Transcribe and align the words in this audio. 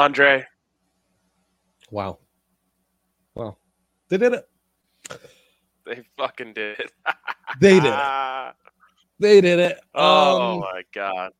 Andre. 0.00 0.44
Wow. 1.90 2.18
Wow. 3.34 3.58
They 4.08 4.16
did 4.16 4.32
it. 4.32 4.48
They 5.84 6.02
fucking 6.16 6.54
did 6.54 6.78
it. 6.80 6.92
They 7.60 7.80
did 7.80 7.92
it. 7.92 7.94
They 9.18 9.40
did 9.42 9.58
it. 9.58 9.78
oh 9.94 10.52
Um, 10.54 10.60
my 10.60 10.82
god. 10.94 11.32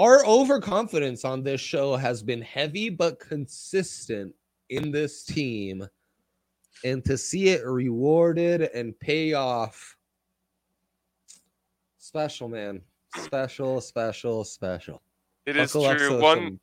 our 0.00 0.26
overconfidence 0.26 1.24
on 1.24 1.44
this 1.44 1.60
show 1.60 1.94
has 1.94 2.24
been 2.24 2.42
heavy 2.42 2.88
but 2.90 3.20
consistent 3.20 4.34
in 4.70 4.90
this 4.90 5.22
team. 5.24 5.86
And 6.84 7.04
to 7.04 7.16
see 7.16 7.50
it 7.50 7.64
rewarded 7.64 8.62
and 8.74 8.98
pay 8.98 9.34
off. 9.34 9.96
Special, 11.98 12.48
man. 12.48 12.80
Special, 13.18 13.80
special, 13.80 14.42
special. 14.44 15.00
It 15.46 15.56
is 15.56 15.72
Buckle 15.72 15.94
true. 15.94 16.20
One 16.20 16.58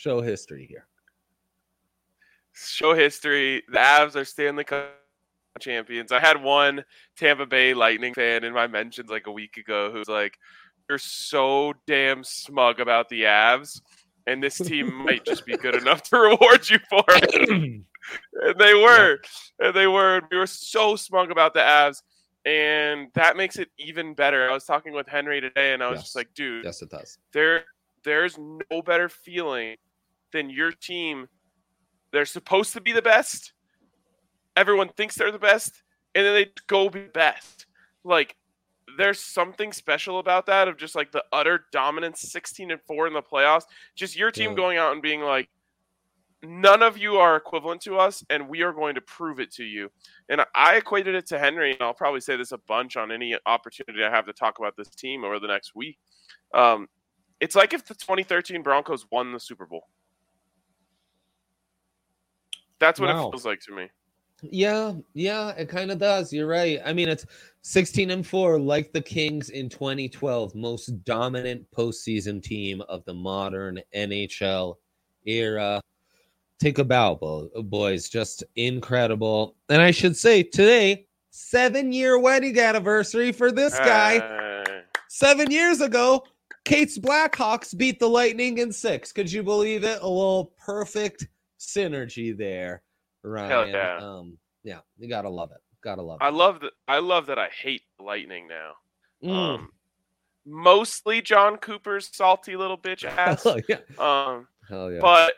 show 0.00 0.22
history 0.22 0.64
here. 0.66 0.86
show 2.54 2.94
history. 2.94 3.62
The 3.68 3.78
Avs 3.78 4.16
are 4.16 4.24
Stanley 4.24 4.64
Cup 4.64 4.88
champions. 5.60 6.10
I 6.10 6.20
had 6.20 6.42
one 6.42 6.84
Tampa 7.16 7.44
Bay 7.44 7.74
Lightning 7.74 8.14
fan 8.14 8.44
in 8.44 8.54
my 8.54 8.66
mentions 8.66 9.10
like 9.10 9.26
a 9.26 9.32
week 9.32 9.58
ago 9.58 9.90
who's 9.92 10.08
like, 10.08 10.38
"You're 10.88 10.98
so 10.98 11.74
damn 11.86 12.24
smug 12.24 12.80
about 12.80 13.08
the 13.10 13.22
Avs, 13.24 13.80
and 14.26 14.42
this 14.42 14.56
team 14.58 14.90
might 15.04 15.24
just 15.24 15.44
be 15.44 15.54
good 15.56 15.74
enough 15.74 16.02
to 16.04 16.18
reward 16.18 16.68
you 16.70 16.78
for 16.88 17.04
it." 17.08 17.34
and 18.42 18.58
they 18.58 18.74
were, 18.74 19.18
and 19.58 19.74
they 19.74 19.86
were. 19.86 20.22
We 20.30 20.38
were 20.38 20.46
so 20.46 20.96
smug 20.96 21.30
about 21.30 21.52
the 21.52 21.60
Avs, 21.60 22.02
and 22.46 23.08
that 23.14 23.36
makes 23.36 23.58
it 23.58 23.68
even 23.78 24.14
better. 24.14 24.48
I 24.48 24.54
was 24.54 24.64
talking 24.64 24.94
with 24.94 25.08
Henry 25.08 25.42
today, 25.42 25.74
and 25.74 25.82
I 25.82 25.90
was 25.90 25.98
Yes. 25.98 26.04
just 26.04 26.16
like, 26.16 26.32
"Dude, 26.34 26.64
yes, 26.64 26.80
it 26.80 26.88
does. 26.90 27.18
there 27.32 27.64
there's 28.02 28.38
no 28.38 28.80
better 28.80 29.10
feeling 29.10 29.76
than 30.32 30.50
your 30.50 30.72
team. 30.72 31.28
They're 32.12 32.26
supposed 32.26 32.72
to 32.74 32.80
be 32.80 32.92
the 32.92 33.02
best. 33.02 33.52
Everyone 34.56 34.88
thinks 34.88 35.14
they're 35.14 35.32
the 35.32 35.38
best 35.38 35.82
and 36.14 36.26
then 36.26 36.34
they 36.34 36.50
go 36.66 36.88
be 36.90 37.02
best. 37.14 37.66
Like 38.04 38.36
there's 38.98 39.20
something 39.20 39.72
special 39.72 40.18
about 40.18 40.46
that 40.46 40.66
of 40.68 40.76
just 40.76 40.94
like 40.96 41.12
the 41.12 41.24
utter 41.32 41.66
dominance 41.72 42.20
16 42.32 42.72
and 42.72 42.80
4 42.86 43.06
in 43.06 43.12
the 43.12 43.22
playoffs. 43.22 43.64
Just 43.94 44.16
your 44.16 44.30
team 44.30 44.50
Yeah. 44.50 44.56
going 44.56 44.78
out 44.78 44.92
and 44.92 45.00
being 45.02 45.20
like 45.20 45.48
none 46.42 46.82
of 46.82 46.96
you 46.96 47.16
are 47.16 47.36
equivalent 47.36 47.82
to 47.82 47.98
us 47.98 48.24
and 48.30 48.48
we 48.48 48.62
are 48.62 48.72
going 48.72 48.94
to 48.94 49.00
prove 49.02 49.40
it 49.40 49.52
to 49.52 49.62
you. 49.64 49.90
And 50.28 50.44
i 50.54 50.76
equated 50.76 51.14
it 51.14 51.26
to 51.28 51.38
henry 51.38 51.72
and 51.72 51.82
i'll 51.82 51.92
probably 51.94 52.20
say 52.20 52.34
this 52.36 52.52
a 52.52 52.58
bunch 52.66 52.96
on 52.96 53.12
any 53.12 53.36
opportunity 53.44 54.02
i 54.02 54.10
have 54.10 54.24
to 54.24 54.32
talk 54.32 54.58
about 54.58 54.74
this 54.76 54.88
team 54.88 55.22
over 55.22 55.38
the 55.38 55.48
next 55.48 55.74
week. 55.74 55.98
Um, 56.54 56.88
it's 57.40 57.54
like 57.54 57.72
if 57.74 57.84
the 57.86 57.94
2013 57.94 58.62
Broncos 58.62 59.06
won 59.10 59.32
the 59.32 59.40
Super 59.40 59.66
Bowl. 59.66 59.86
That's 62.80 62.98
what 62.98 63.08
Wow. 63.14 63.28
it 63.28 63.32
feels 63.32 63.44
like 63.46 63.60
to 63.60 63.72
me. 63.72 63.88
Yeah, 64.42 64.94
yeah, 65.12 65.50
it 65.50 65.68
kind 65.68 65.90
of 65.90 65.98
does. 65.98 66.32
You're 66.32 66.46
right. 66.46 66.80
I 66.84 66.94
mean, 66.94 67.08
it's 67.10 67.26
16 67.62 68.10
and 68.10 68.26
4, 68.26 68.58
like 68.58 68.90
the 68.92 69.02
Kings 69.02 69.50
in 69.50 69.68
2012, 69.68 70.54
most 70.54 71.04
dominant 71.04 71.70
postseason 71.76 72.42
team 72.42 72.80
of 72.88 73.04
the 73.04 73.12
modern 73.12 73.78
NHL 73.94 74.76
era. 75.26 75.82
Take 76.58 76.78
a 76.78 76.84
bow, 76.84 77.50
boys. 77.64 78.08
Just 78.08 78.42
incredible. 78.56 79.56
And 79.68 79.82
I 79.82 79.90
should 79.90 80.16
say 80.16 80.42
today, 80.42 81.06
seven 81.30 81.92
year 81.92 82.18
wedding 82.18 82.58
anniversary 82.58 83.32
for 83.32 83.52
this 83.52 83.78
guy. 83.78 84.18
Uh, 84.18 84.64
Seven 85.12 85.50
years 85.50 85.80
ago, 85.80 86.24
Kate's 86.64 86.96
Blackhawks 86.96 87.76
beat 87.76 87.98
the 87.98 88.08
Lightning 88.08 88.58
in 88.58 88.72
six. 88.72 89.10
Could 89.12 89.30
you 89.30 89.42
believe 89.42 89.82
it? 89.84 89.98
A 90.00 90.08
little 90.08 90.52
perfect 90.64 91.26
synergy 91.60 92.36
there, 92.36 92.82
Ryan. 93.22 93.50
Hell 93.50 93.68
yeah. 93.68 93.98
Um, 94.00 94.38
yeah, 94.64 94.78
you 94.98 95.08
gotta 95.08 95.28
love 95.28 95.50
it. 95.52 95.58
Gotta 95.82 96.02
love 96.02 96.18
I 96.20 96.28
it. 96.28 96.34
love 96.34 96.60
that. 96.60 96.72
I 96.88 96.98
love 96.98 97.26
that. 97.26 97.38
I 97.38 97.48
hate 97.48 97.82
Lightning 97.98 98.48
now. 98.48 98.72
Mm. 99.22 99.54
Um, 99.54 99.70
mostly 100.46 101.20
John 101.22 101.56
Cooper's 101.58 102.10
salty 102.12 102.56
little 102.56 102.78
bitch 102.78 103.04
ass. 103.16 103.44
Hell 103.44 103.58
yeah. 103.68 103.76
Um, 103.98 104.48
Hell 104.68 104.90
yeah. 104.92 105.00
but 105.00 105.34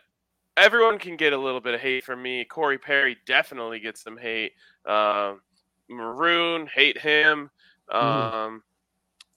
everyone 0.57 0.99
can 0.99 1.17
get 1.17 1.33
a 1.33 1.39
little 1.39 1.61
bit 1.61 1.75
of 1.75 1.81
hate 1.81 2.05
from 2.05 2.23
me. 2.23 2.45
Corey 2.45 2.79
Perry 2.79 3.17
definitely 3.27 3.81
gets 3.81 4.03
some 4.03 4.17
hate. 4.17 4.53
Um, 4.87 5.41
Maroon 5.89 6.69
hate 6.73 6.99
him. 6.99 7.51
Mhm. 7.93 8.03
Um, 8.03 8.63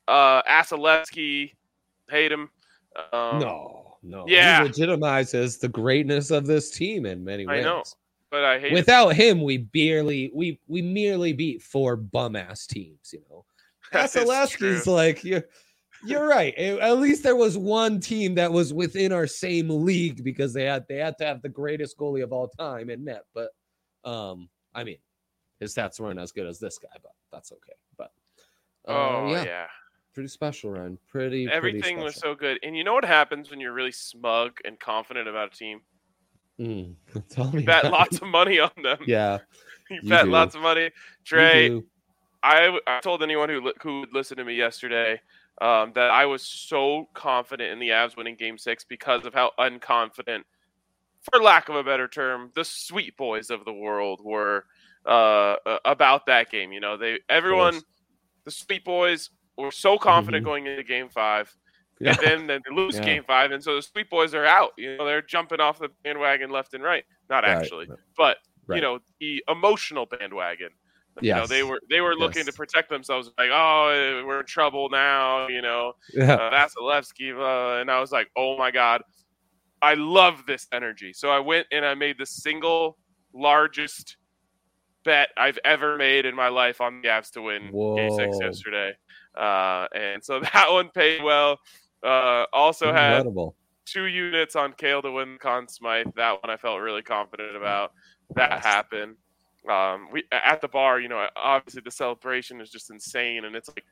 uh, 0.07 0.41
Vasilevsky 0.43 1.53
hate 2.09 2.31
him. 2.31 2.49
Um, 3.11 3.39
no, 3.39 3.84
no. 4.05 4.25
yeah. 4.27 4.63
He 4.63 4.69
legitimizes 4.69 5.59
the 5.59 5.67
greatness 5.67 6.31
of 6.31 6.45
this 6.45 6.71
team 6.71 7.05
in 7.05 7.23
many 7.23 7.45
ways. 7.45 7.65
I 7.65 7.67
know. 7.67 7.83
but 8.31 8.43
I 8.43 8.59
hate 8.59 8.71
it. 8.71 8.73
Without 8.73 9.09
him, 9.15 9.41
we 9.41 9.57
barely 9.57 10.31
we 10.33 10.59
we 10.67 10.81
merely 10.81 11.33
beat 11.33 11.61
four 11.61 11.95
bum 11.95 12.35
ass 12.35 12.67
teams, 12.67 13.11
you 13.13 13.21
know. 13.29 13.45
Vasilevsky's 13.93 14.87
like 14.87 15.23
you're 15.23 15.45
you're 16.05 16.27
right. 16.27 16.53
At 16.55 16.97
least 16.97 17.23
there 17.23 17.35
was 17.35 17.57
one 17.57 17.99
team 17.99 18.35
that 18.35 18.51
was 18.51 18.73
within 18.73 19.11
our 19.11 19.27
same 19.27 19.69
league 19.69 20.23
because 20.23 20.53
they 20.53 20.65
had 20.65 20.85
they 20.87 20.97
had 20.97 21.17
to 21.19 21.25
have 21.25 21.41
the 21.41 21.49
greatest 21.49 21.97
goalie 21.97 22.23
of 22.23 22.31
all 22.31 22.47
time 22.47 22.89
in 22.89 23.03
net. 23.03 23.23
But 23.33 23.49
um, 24.03 24.49
I 24.73 24.83
mean, 24.83 24.97
his 25.59 25.73
stats 25.73 25.99
weren't 25.99 26.19
as 26.19 26.31
good 26.31 26.47
as 26.47 26.59
this 26.59 26.77
guy, 26.77 26.95
but 27.01 27.13
that's 27.31 27.51
okay. 27.51 27.73
But 27.97 28.11
uh, 28.87 28.91
Oh 28.91 29.31
yeah, 29.31 29.43
yeah. 29.43 29.67
Pretty 30.15 30.29
special, 30.29 30.71
run. 30.71 30.97
Pretty 31.09 31.45
pretty 31.45 31.55
Everything 31.55 31.99
was 31.99 32.15
so 32.15 32.33
good. 32.33 32.57
And 32.63 32.75
you 32.75 32.83
know 32.83 32.93
what 32.93 33.05
happens 33.05 33.51
when 33.51 33.59
you're 33.59 33.73
really 33.73 33.91
smug 33.91 34.57
and 34.65 34.79
confident 34.79 35.27
about 35.27 35.53
a 35.53 35.55
team? 35.55 35.81
Mm, 36.59 36.95
tell 37.29 37.51
me. 37.51 37.59
You 37.59 37.65
bet 37.65 37.85
about 37.85 37.91
lots 37.91 38.17
of 38.17 38.27
money 38.27 38.59
on 38.59 38.71
them. 38.81 38.97
Yeah, 39.05 39.39
you, 39.91 39.99
you 40.01 40.09
bet 40.09 40.25
do. 40.25 40.31
lots 40.31 40.55
of 40.55 40.61
money. 40.61 40.89
Trey. 41.23 41.81
I, 42.41 42.79
I 42.87 42.99
told 43.01 43.21
anyone 43.21 43.49
who 43.49 43.73
who 43.81 43.99
would 44.01 44.13
listen 44.13 44.37
to 44.37 44.45
me 44.45 44.55
yesterday 44.55 45.19
um, 45.61 45.91
that 45.95 46.11
I 46.11 46.25
was 46.25 46.43
so 46.43 47.09
confident 47.13 47.71
in 47.71 47.79
the 47.79 47.89
Avs 47.89 48.15
winning 48.15 48.35
Game 48.35 48.57
Six 48.57 48.83
because 48.83 49.25
of 49.25 49.33
how 49.33 49.51
unconfident, 49.59 50.43
for 51.21 51.41
lack 51.41 51.69
of 51.69 51.75
a 51.75 51.83
better 51.83 52.07
term, 52.07 52.51
the 52.55 52.63
sweet 52.63 53.17
boys 53.17 53.49
of 53.49 53.65
the 53.65 53.73
world 53.73 54.21
were 54.23 54.65
uh, 55.07 55.55
about 55.83 56.27
that 56.27 56.51
game. 56.51 56.71
You 56.71 56.79
know, 56.79 56.97
they 56.97 57.19
everyone, 57.29 57.81
the 58.45 58.51
sweet 58.51 58.85
boys 58.85 59.31
were 59.57 59.71
so 59.71 59.97
confident 59.97 60.43
going 60.43 60.67
into 60.67 60.83
Game 60.83 61.09
Five, 61.09 61.55
Yeah. 61.99 62.09
and 62.11 62.19
then, 62.19 62.47
then 62.47 62.61
they 62.67 62.75
lose 62.75 62.95
Yeah. 62.97 63.05
Game 63.05 63.23
Five, 63.23 63.51
and 63.51 63.63
so 63.63 63.75
the 63.75 63.81
sweet 63.81 64.09
boys 64.09 64.33
are 64.33 64.45
out. 64.45 64.71
You 64.77 64.97
know, 64.97 65.05
they're 65.05 65.21
jumping 65.21 65.59
off 65.59 65.79
the 65.79 65.89
bandwagon 66.03 66.49
left 66.49 66.73
and 66.73 66.83
right. 66.83 67.05
Not 67.29 67.43
Right, 67.43 67.51
actually, 67.51 67.87
but 68.17 68.37
right. 68.67 68.75
you 68.77 68.81
know, 68.81 68.99
the 69.19 69.43
emotional 69.47 70.05
bandwagon. 70.05 70.69
You 71.21 71.33
know, 71.33 71.47
they 71.47 71.63
were 71.63 71.79
they 71.89 72.01
were 72.01 72.13
looking 72.13 72.43
to 72.45 72.51
protect 72.51 72.89
themselves, 72.89 73.31
like, 73.37 73.49
oh, 73.49 74.23
we're 74.27 74.41
in 74.41 74.45
trouble 74.45 74.89
now. 74.89 75.47
You 75.47 75.61
know, 75.61 75.93
Yeah. 76.13 76.33
uh, 76.33 76.51
Vasilevsky, 76.51 77.31
uh, 77.33 77.79
and 77.79 77.89
I 77.89 78.01
was 78.01 78.11
like, 78.11 78.29
oh 78.35 78.57
my 78.57 78.69
god, 78.69 79.01
I 79.81 79.93
love 79.93 80.45
this 80.45 80.67
energy. 80.73 81.13
So 81.13 81.29
I 81.29 81.39
went 81.39 81.67
and 81.71 81.85
I 81.85 81.93
made 81.93 82.17
the 82.17 82.25
single 82.25 82.97
largest 83.33 84.17
bet 85.05 85.29
I've 85.37 85.59
ever 85.63 85.95
made 85.97 86.25
in 86.25 86.35
my 86.35 86.49
life 86.49 86.81
on 86.81 87.01
the 87.01 87.07
Avs 87.07 87.31
to 87.33 87.41
win 87.41 87.71
Game 87.71 88.11
Six 88.11 88.37
yesterday, 88.41 88.93
uh, 89.37 89.87
and 89.95 90.23
so 90.23 90.39
that 90.53 90.67
one 90.71 90.89
paid 90.89 91.23
well. 91.23 91.59
Uh, 92.03 92.45
also 92.53 92.91
had 92.93 93.25
two 93.85 94.05
units 94.05 94.55
on 94.55 94.73
Cale 94.73 95.01
to 95.03 95.11
win 95.11 95.37
Conn 95.39 95.67
Smythe. 95.67 96.07
That 96.15 96.41
one 96.43 96.49
I 96.51 96.57
felt 96.57 96.81
really 96.81 97.03
confident 97.03 97.55
about. 97.55 97.91
That 98.35 98.51
Nice. 98.51 98.63
happened. 98.63 99.17
Um, 99.69 100.09
we 100.11 100.23
at 100.31 100.61
the 100.61 100.67
bar, 100.67 100.99
you 100.99 101.09
know, 101.09 101.27
obviously 101.35 101.81
the 101.83 101.91
celebration 101.91 102.61
is 102.61 102.69
just 102.71 102.91
insane, 102.91 103.45
and 103.45 103.55
it's 103.55 103.69
like 103.69 103.85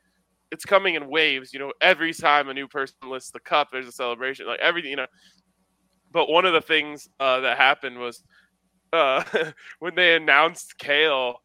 it's 0.52 0.64
coming 0.64 0.94
in 0.94 1.08
waves. 1.08 1.52
You 1.52 1.60
know, 1.60 1.72
every 1.80 2.12
time 2.14 2.48
a 2.48 2.54
new 2.54 2.68
person 2.68 2.96
lifts 3.04 3.30
the 3.30 3.40
cup, 3.40 3.68
there's 3.72 3.88
a 3.88 3.92
celebration. 3.92 4.46
Like 4.46 4.60
everything, 4.60 4.90
you 4.90 4.96
know. 4.96 5.06
But 6.10 6.28
one 6.28 6.44
of 6.44 6.52
the 6.52 6.60
things 6.60 7.08
uh, 7.18 7.40
that 7.40 7.56
happened 7.58 7.98
was 7.98 8.22
uh, 8.92 9.24
when 9.80 9.94
they 9.94 10.16
announced 10.16 10.78
Cale, 10.78 11.36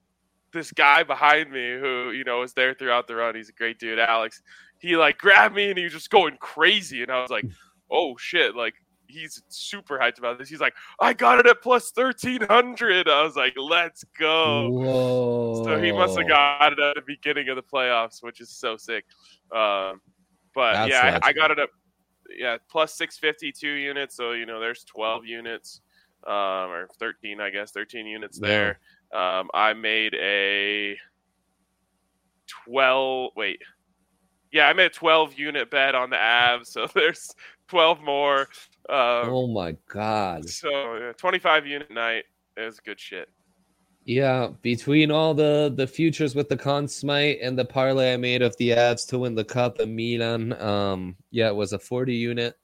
this 0.54 0.72
guy 0.72 1.04
behind 1.04 1.52
me 1.52 1.78
who 1.80 2.12
you 2.12 2.24
know 2.24 2.40
was 2.40 2.54
there 2.54 2.74
throughout 2.74 3.08
the 3.08 3.16
run. 3.16 3.36
He's 3.36 3.50
a 3.50 3.54
great 3.54 3.80
dude, 3.80 4.00
Alex. 4.00 4.42
He 4.80 4.96
like 4.98 5.18
grabbed 5.20 5.56
me 5.56 5.70
and 5.70 5.78
he 5.78 5.84
was 5.84 5.94
just 5.94 6.10
going 6.10 6.38
crazy, 6.40 7.02
and 7.04 7.12
I 7.12 7.22
was 7.22 7.30
like, 7.30 7.46
"Oh 7.92 8.18
shit!" 8.18 8.56
Like 8.56 8.76
he's 9.08 9.42
super 9.50 9.98
hyped 9.98 10.20
about 10.20 10.38
this. 10.38 10.50
He's 10.50 10.60
like, 10.60 10.76
"I 11.00 11.14
got 11.14 11.40
it 11.40 11.48
at 11.48 11.62
plus 11.62 11.92
thirteen 11.92 12.42
hundred. 12.42 13.10
I 13.10 13.24
was 13.24 13.36
like, 13.36 13.54
"Let's 13.58 14.04
go!" 14.18 14.70
Whoa. 14.70 15.64
So 15.66 15.82
he 15.82 15.92
must 15.92 16.18
have 16.18 16.28
got 16.28 16.74
it 16.74 16.80
at 16.80 16.96
the 16.96 17.02
beginning 17.06 17.50
of 17.50 17.56
the 17.56 17.64
playoffs, 17.64 18.22
which 18.24 18.40
is 18.40 18.50
so 18.50 18.78
sick. 18.78 19.06
Um, 19.52 20.02
but 20.56 20.74
That's 20.74 20.90
yeah, 20.92 21.20
I, 21.24 21.30
I 21.30 21.34
got 21.34 21.52
it 21.52 21.60
up. 21.60 21.70
Yeah, 22.36 22.58
plus 22.70 22.94
six 22.94 23.18
fifty 23.18 23.52
two 23.52 23.72
units. 23.72 24.16
So 24.16 24.32
you 24.32 24.46
know, 24.46 24.60
there's 24.60 24.84
twelve 24.84 25.26
units, 25.26 25.82
um, 26.28 26.70
or 26.70 26.88
thirteen, 27.00 27.42
I 27.42 27.50
guess, 27.50 27.72
thirteen 27.72 28.06
units 28.06 28.40
Yeah. 28.42 28.48
there. 28.48 28.80
Um, 29.14 29.50
I 29.54 29.74
made 29.74 30.14
a 30.16 30.98
twelve. 32.48 33.32
Wait, 33.36 33.62
Yeah, 34.52 34.68
I 34.68 34.74
made 34.74 34.88
a 34.88 34.90
12 34.90 35.34
unit 35.38 35.70
bet 35.70 35.96
on 35.96 36.10
the 36.10 36.16
Avs, 36.16 36.68
so 36.68 36.88
there's 36.94 37.34
12 37.68 38.02
more. 38.02 38.48
Uh, 38.90 39.22
oh 39.26 39.48
my 39.48 39.76
god. 39.88 40.50
So 40.50 40.96
yeah, 40.96 41.14
25 41.14 41.68
unit 41.68 41.92
night 41.92 42.26
is 42.58 42.80
good 42.80 43.00
shit. 43.00 43.30
Yeah, 44.06 44.50
between 44.64 45.12
all 45.12 45.36
the 45.36 45.72
the 45.76 45.86
futures 45.86 46.34
with 46.34 46.50
the 46.50 46.58
Conn 46.58 46.88
Smythe 46.88 47.38
and 47.44 47.58
the 47.58 47.66
parlay 47.66 48.14
I 48.14 48.18
made 48.18 48.42
of 48.42 48.58
the 48.58 48.70
Avs 48.70 49.08
to 49.10 49.20
win 49.20 49.36
the 49.36 49.46
cup 49.46 49.80
and 49.80 49.96
Milan, 49.96 50.60
um, 50.62 51.16
yeah, 51.30 51.50
it 51.50 51.56
was 51.56 51.74
a 51.74 51.80
40 51.80 52.16
unit 52.16 52.58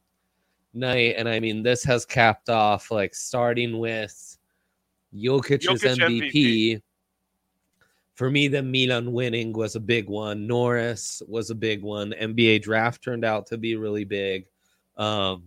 night, 0.74 1.16
and 1.18 1.30
I 1.30 1.40
mean 1.40 1.62
this 1.62 1.84
has 1.84 2.06
capped 2.06 2.50
off 2.50 2.90
like 2.90 3.14
starting 3.14 3.78
with 3.78 4.38
Jokic's 5.16 5.66
Jokic 5.66 5.98
MVP. 5.98 6.32
MVP. 6.32 6.82
For 8.16 8.32
me, 8.32 8.48
the 8.48 8.64
Milan 8.64 9.12
winning 9.12 9.52
was 9.52 9.76
a 9.76 9.80
big 9.80 10.08
one. 10.08 10.48
Norris 10.48 11.22
was 11.28 11.50
a 11.50 11.56
big 11.56 11.82
one. 11.82 12.14
NBA 12.14 12.62
draft 12.62 13.04
turned 13.04 13.26
out 13.26 13.48
to 13.48 13.58
be 13.58 13.76
really 13.76 14.06
big. 14.06 14.46
Um, 14.96 15.44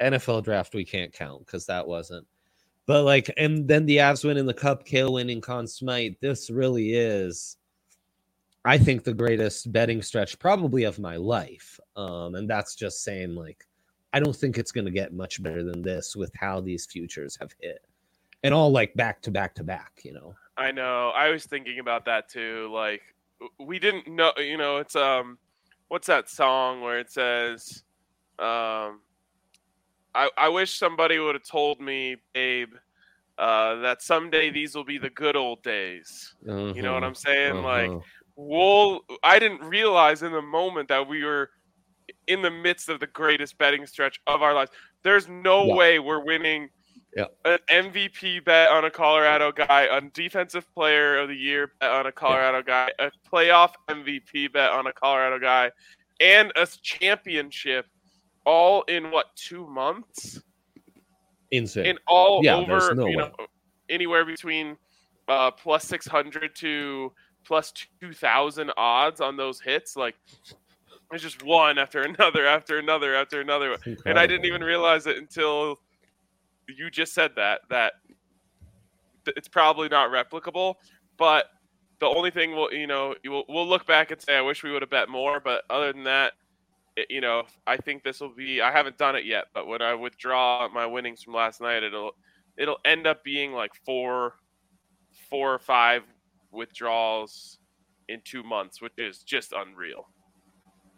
NFL 0.00 0.44
draft 0.44 0.74
we 0.74 0.84
can't 0.84 1.12
count 1.12 1.46
because 1.46 1.66
that 1.66 1.86
wasn't. 1.86 2.26
But 2.86 3.04
like, 3.04 3.30
and 3.36 3.66
then 3.66 3.86
the 3.86 3.98
Avs 3.98 4.24
winning 4.24 4.46
the 4.46 4.54
cup, 4.54 4.84
Cale 4.84 5.12
winning 5.12 5.40
Conn 5.40 5.66
Smythe. 5.66 6.14
This 6.20 6.50
really 6.50 6.94
is, 6.94 7.56
I 8.64 8.76
think, 8.76 9.04
the 9.04 9.14
greatest 9.14 9.72
betting 9.72 10.02
stretch 10.02 10.38
probably 10.38 10.84
of 10.84 10.98
my 10.98 11.16
life. 11.16 11.80
Um, 11.96 12.34
and 12.34 12.50
that's 12.50 12.74
just 12.74 13.02
saying 13.02 13.34
like, 13.34 13.66
I 14.12 14.20
don't 14.20 14.36
think 14.36 14.58
it's 14.58 14.72
going 14.72 14.84
to 14.84 14.90
get 14.90 15.12
much 15.12 15.42
better 15.42 15.64
than 15.64 15.82
this 15.82 16.14
with 16.14 16.32
how 16.36 16.60
these 16.60 16.86
futures 16.86 17.36
have 17.40 17.54
hit, 17.60 17.84
and 18.44 18.54
all 18.54 18.70
like 18.70 18.94
back 18.94 19.20
to 19.22 19.32
back 19.32 19.54
to 19.56 19.64
back. 19.64 20.00
You 20.04 20.12
know. 20.12 20.34
I 20.56 20.70
know. 20.70 21.08
I 21.08 21.30
was 21.30 21.46
thinking 21.46 21.80
about 21.80 22.04
that 22.04 22.28
too. 22.28 22.70
Like 22.72 23.02
we 23.58 23.80
didn't 23.80 24.06
know. 24.06 24.32
You 24.38 24.56
know, 24.56 24.76
it's 24.76 24.94
um, 24.94 25.38
what's 25.88 26.06
that 26.06 26.28
song 26.28 26.80
where 26.80 27.00
it 27.00 27.10
says, 27.10 27.82
um, 28.38 29.00
I 30.14 30.30
I 30.36 30.48
wish 30.48 30.78
somebody 30.78 31.18
would 31.18 31.34
have 31.34 31.44
told 31.44 31.80
me, 31.80 32.16
babe, 32.34 32.74
uh, 33.38 33.76
that 33.76 34.02
someday 34.02 34.50
these 34.50 34.76
will 34.76 34.84
be 34.84 34.98
the 34.98 35.10
good 35.10 35.34
old 35.34 35.62
days. 35.64 36.34
You 36.46 36.82
know 36.82 36.94
what 36.94 37.02
Uh-huh, 37.02 37.06
I'm 37.06 37.14
saying? 37.14 37.62
Like, 37.62 37.90
uh-huh. 37.90 38.00
well, 38.36 39.00
I 39.24 39.38
didn't 39.38 39.62
realize 39.62 40.22
in 40.22 40.32
the 40.32 40.42
moment 40.42 40.88
that 40.90 41.08
we 41.08 41.24
were 41.24 41.50
in 42.26 42.42
the 42.42 42.50
midst 42.50 42.88
of 42.88 43.00
the 43.00 43.06
greatest 43.06 43.56
betting 43.58 43.86
stretch 43.86 44.20
of 44.26 44.42
our 44.42 44.54
lives. 44.54 44.70
There's 45.02 45.26
no 45.28 45.64
Yeah. 45.64 45.74
way 45.74 45.98
we're 45.98 46.24
winning 46.24 46.68
Yeah. 47.16 47.26
an 47.44 47.58
MVP 47.70 48.44
bet 48.44 48.70
on 48.70 48.84
a 48.84 48.90
Colorado 48.90 49.52
guy, 49.52 49.82
a 49.90 50.00
defensive 50.00 50.66
player 50.74 51.18
of 51.18 51.28
the 51.28 51.34
year 51.36 51.72
bet 51.80 51.90
on 51.90 52.06
a 52.06 52.12
Colorado 52.12 52.62
guy, 52.62 52.90
a 52.98 53.10
playoff 53.30 53.72
MVP 53.88 54.52
bet 54.52 54.70
on 54.70 54.86
a 54.88 54.92
Colorado 54.92 55.38
guy, 55.38 55.70
and 56.20 56.52
a 56.56 56.66
championship 56.82 57.86
all 58.44 58.82
in 58.82 59.10
what 59.10 59.26
two 59.36 59.66
months? 59.66 60.40
insane. 61.50 61.86
In 61.86 61.98
all 62.08 62.40
Yeah, 62.42 62.56
over 62.56 62.94
no 62.94 63.08
you 63.08 63.16
way. 63.16 63.24
know 63.24 63.46
anywhere 63.88 64.24
between 64.24 64.76
uh, 65.28 65.50
plus 65.50 65.84
six 65.84 66.06
hundred 66.06 66.54
to 66.56 67.12
plus 67.46 67.72
two 68.00 68.12
thousand 68.12 68.72
odds 68.76 69.20
on 69.20 69.36
those 69.36 69.60
hits. 69.60 69.96
Like 69.96 70.16
it's 71.12 71.22
just 71.22 71.44
one 71.44 71.78
after 71.78 72.02
another 72.18 72.46
after 72.46 72.78
another 72.78 73.14
after 73.14 73.40
another. 73.40 73.76
And 74.06 74.18
I 74.18 74.26
didn't 74.26 74.46
even 74.46 74.62
realize 74.62 75.06
it 75.06 75.16
until 75.16 75.78
you 76.68 76.90
just 76.90 77.14
said 77.14 77.32
that 77.36 77.60
that 77.70 77.94
it's 79.26 79.48
probably 79.48 79.88
not 79.88 80.10
replicable. 80.10 80.74
But 81.16 81.46
the 82.00 82.06
only 82.06 82.30
thing 82.30 82.52
we'll 82.52 82.72
you 82.72 82.86
know 82.86 83.14
we'll, 83.24 83.44
we'll 83.48 83.66
look 83.66 83.86
back 83.86 84.10
and 84.10 84.20
say 84.20 84.36
I 84.36 84.40
wish 84.40 84.62
we 84.62 84.72
would 84.72 84.82
have 84.82 84.90
bet 84.90 85.08
more. 85.08 85.40
But 85.40 85.64
other 85.70 85.92
than 85.92 86.04
that, 86.04 86.34
it, 86.96 87.06
you 87.10 87.20
know 87.20 87.44
I 87.66 87.76
think 87.76 88.02
this 88.02 88.20
will 88.20 88.34
be 88.34 88.60
I 88.60 88.70
haven't 88.70 88.98
done 88.98 89.16
it 89.16 89.24
yet. 89.24 89.46
But 89.54 89.66
when 89.66 89.82
I 89.82 89.94
withdraw 89.94 90.68
my 90.68 90.86
winnings 90.86 91.22
from 91.22 91.34
last 91.34 91.60
night, 91.60 91.82
it'll 91.82 92.12
it'll 92.56 92.78
end 92.84 93.06
up 93.06 93.24
being 93.24 93.52
like 93.52 93.72
four 93.84 94.34
four 95.30 95.52
or 95.52 95.58
five 95.58 96.02
withdrawals 96.50 97.58
in 98.08 98.20
two 98.24 98.42
months, 98.42 98.80
which 98.80 98.92
is 98.98 99.22
just 99.22 99.52
unreal. 99.52 100.08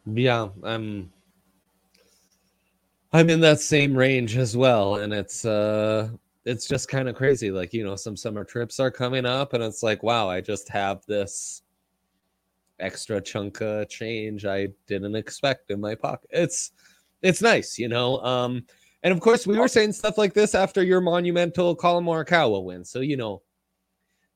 Yeah, 0.07 0.49
I'm 0.63 1.13
I'm 3.13 3.31
in 3.31 3.41
that 3.41 3.61
same 3.61 3.97
range 3.97 4.37
as 4.37 4.57
well 4.57 4.97
and 4.97 5.13
it's 5.13 5.45
uh 5.45 6.09
it's 6.45 6.67
just 6.69 6.89
kind 6.89 7.09
of 7.09 7.17
crazy 7.17 7.51
like 7.51 7.73
you 7.73 7.85
know 7.85 7.97
some 7.97 8.17
summer 8.17 8.45
trips 8.45 8.79
are 8.79 8.91
coming 8.91 9.27
up 9.27 9.53
and 9.53 9.63
it's 9.63 9.83
like 9.83 10.03
wow, 10.03 10.29
I 10.29 10.41
just 10.41 10.69
have 10.69 11.05
this 11.07 11.63
extra 12.79 13.21
chunk 13.21 13.61
of 13.63 13.89
change 13.89 14.45
I 14.45 14.69
didn't 14.87 15.17
expect 15.17 15.71
in 15.71 15.81
my 15.81 15.95
pocket. 15.95 16.29
It's 16.31 16.73
it's 17.23 17.43
nice, 17.43 17.79
you 17.79 17.89
know. 17.89 18.19
Um 18.23 18.65
and 19.03 19.13
of 19.13 19.21
course 19.21 19.47
we 19.47 19.59
were 19.59 19.69
saying 19.69 19.93
stuff 19.93 20.19
like 20.19 20.35
this 20.35 20.55
after 20.55 20.83
your 20.83 21.01
monumental 21.01 21.75
Collin 21.75 22.05
Morikawa 22.05 22.63
win. 22.63 22.85
So 22.85 23.01
you 23.01 23.17
know 23.17 23.43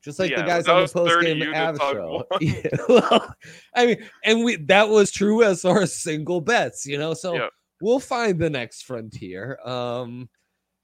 just 0.02 0.18
like 0.18 0.34
the 0.34 0.42
guys 0.42 0.66
on 0.66 0.76
the 0.76 0.82
was 0.82 0.92
30 0.92 1.02
post 1.02 1.26
game 1.26 1.54
Av 1.54 1.76
show. 1.76 2.24
Yeah, 2.40 2.62
well, 2.88 3.34
I 3.74 3.86
mean, 3.86 4.08
and 4.24 4.44
we 4.44 4.56
that 4.56 4.88
was 4.88 5.10
true 5.10 5.42
as 5.42 5.64
our 5.64 5.86
single 5.86 6.40
bets, 6.40 6.86
you 6.86 6.96
know. 6.96 7.12
So 7.12 7.34
Yeah. 7.34 7.48
We'll 7.80 8.00
find 8.00 8.38
the 8.38 8.50
next 8.50 8.82
frontier. 8.82 9.58
Um, 9.64 10.28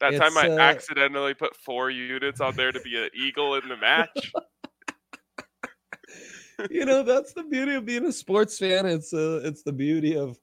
That 0.00 0.16
time 0.16 0.36
I 0.36 0.48
uh, 0.48 0.58
accidentally 0.58 1.34
put 1.34 1.56
four 1.56 1.90
units 1.90 2.40
on 2.40 2.56
there 2.56 2.72
to 2.72 2.80
be 2.80 3.02
an 3.02 3.10
eagle 3.14 3.54
in 3.54 3.68
the 3.68 3.76
match. 3.76 4.32
you 6.70 6.84
know, 6.84 7.02
that's 7.02 7.32
the 7.32 7.44
beauty 7.44 7.74
of 7.74 7.84
being 7.84 8.06
a 8.06 8.12
sports 8.12 8.58
fan. 8.58 8.86
It's 8.86 9.12
uh, 9.12 9.40
it's 9.44 9.62
the 9.62 9.72
beauty 9.72 10.16
of 10.16 10.38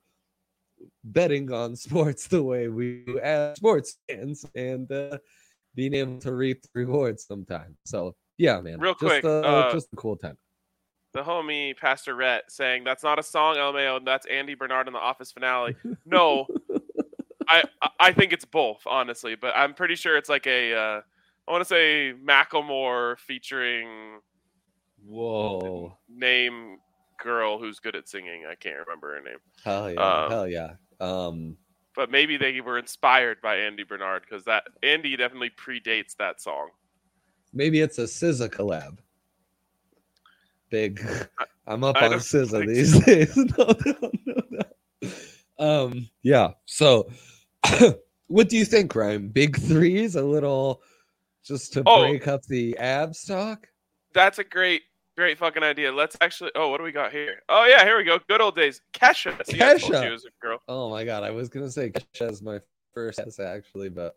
betting 1.04 1.52
on 1.52 1.76
sports 1.76 2.28
the 2.28 2.42
way 2.44 2.68
we 2.68 3.04
do 3.06 3.20
as 3.20 3.58
sports 3.58 3.98
fans 4.10 4.46
and 4.56 4.92
uh, 4.92 5.18
being 5.76 5.94
able 5.94 6.20
to 6.20 6.34
reap 6.34 6.62
the 6.62 6.70
rewards 6.74 7.26
sometimes. 7.26 7.78
So 7.86 8.16
yeah, 8.38 8.60
man. 8.62 8.80
Real 8.80 8.94
just, 8.94 9.22
quick, 9.22 9.26
uh, 9.26 9.42
uh, 9.42 9.72
just 9.72 9.88
a 9.94 9.96
cool 9.96 10.18
time. 10.18 10.38
The 11.14 11.22
homie 11.24 11.78
Pastor 11.78 12.16
Rhett 12.16 12.52
saying 12.52 12.84
that's 12.84 13.04
not 13.04 13.20
a 13.20 13.24
song, 13.24 13.56
LMAO. 13.56 14.04
That's 14.04 14.26
Andy 14.26 14.56
Bernard 14.56 14.88
in 14.88 14.94
the 14.94 15.00
Office 15.00 15.32
finale. 15.32 15.76
No, 16.06 16.48
I 17.48 17.64
I- 18.00 18.14
think 18.14 18.34
it's 18.34 18.46
both, 18.46 18.82
honestly, 18.86 19.36
but 19.36 19.54
I'm 19.56 19.74
pretty 19.74 19.96
sure 19.96 20.18
it's 20.18 20.30
like 20.30 20.48
a 20.48 20.74
uh, 20.74 21.02
I 21.48 21.52
want 21.52 21.62
to 21.62 21.66
say 21.68 22.14
Macklemore 22.26 23.18
featuring 23.20 24.20
Whoa. 25.06 25.98
name 26.10 26.78
girl 27.22 27.60
who's 27.60 27.80
good 27.80 27.96
at 27.96 28.08
singing. 28.10 28.46
I 28.50 28.56
can't 28.56 28.78
remember 28.86 29.16
her 29.16 29.22
name, 29.22 29.38
Hell 29.64 29.92
yeah. 29.92 30.24
Um, 30.24 30.32
hell 30.32 30.48
yeah. 30.48 30.70
Um 31.00 31.58
but 31.96 32.10
maybe 32.10 32.38
they 32.38 32.60
were 32.60 32.80
inspired 32.80 33.40
by 33.42 33.58
Andy 33.58 33.84
Bernard 33.84 34.24
because 34.28 34.46
that 34.46 34.64
Andy 34.82 35.16
definitely 35.16 35.52
predates 35.52 36.16
that 36.18 36.42
song. 36.42 36.70
Maybe 37.54 37.82
it's 37.82 38.00
a 38.00 38.04
SZA 38.04 38.50
collab. 38.50 38.98
Big. 40.74 41.06
I'm 41.68 41.84
up 41.84 41.96
I 41.98 42.08
on 42.08 42.20
think 42.20 42.68
these 42.68 43.00
days. 43.06 43.38
no, 43.38 43.76
no, 43.86 44.10
no, 44.26 44.42
no. 44.50 45.10
Um, 45.60 46.10
yeah. 46.24 46.54
So, 46.66 47.10
what 48.28 48.50
do 48.50 48.58
you 48.58 48.66
think, 48.66 48.96
Ryan? 48.96 49.30
Big 49.30 49.56
threes, 49.56 50.16
a 50.16 50.24
little, 50.24 50.82
just 51.46 51.72
to 51.74 51.84
Oh. 51.86 52.02
break 52.02 52.28
up 52.28 52.42
the 52.48 52.76
ab 52.80 53.14
stock. 53.14 53.68
That's 54.16 54.40
a 54.40 54.44
great, 54.44 54.82
great 55.16 55.38
fucking 55.38 55.62
idea. 55.62 55.92
Let's 55.92 56.18
actually. 56.22 56.50
Oh, 56.56 56.70
what 56.70 56.80
do 56.80 56.84
we 56.84 56.92
got 56.92 57.12
here? 57.12 57.44
Oh 57.50 57.66
yeah, 57.70 57.84
here 57.86 57.98
we 58.00 58.04
go. 58.04 58.18
Good 58.28 58.42
old 58.42 58.56
days. 58.56 58.82
Kesha. 58.94 59.46
See, 59.46 59.58
Kesha. 59.60 60.06
you 60.06 60.12
was 60.12 60.26
a 60.26 60.30
girl. 60.42 60.58
Oh 60.68 60.90
my 60.90 61.04
god, 61.06 61.22
I 61.22 61.30
was 61.30 61.50
gonna 61.50 61.70
say 61.70 61.92
Kesha 61.92 62.30
as 62.32 62.42
my 62.42 62.60
first 62.96 63.20
actually, 63.40 63.90
but 63.90 64.16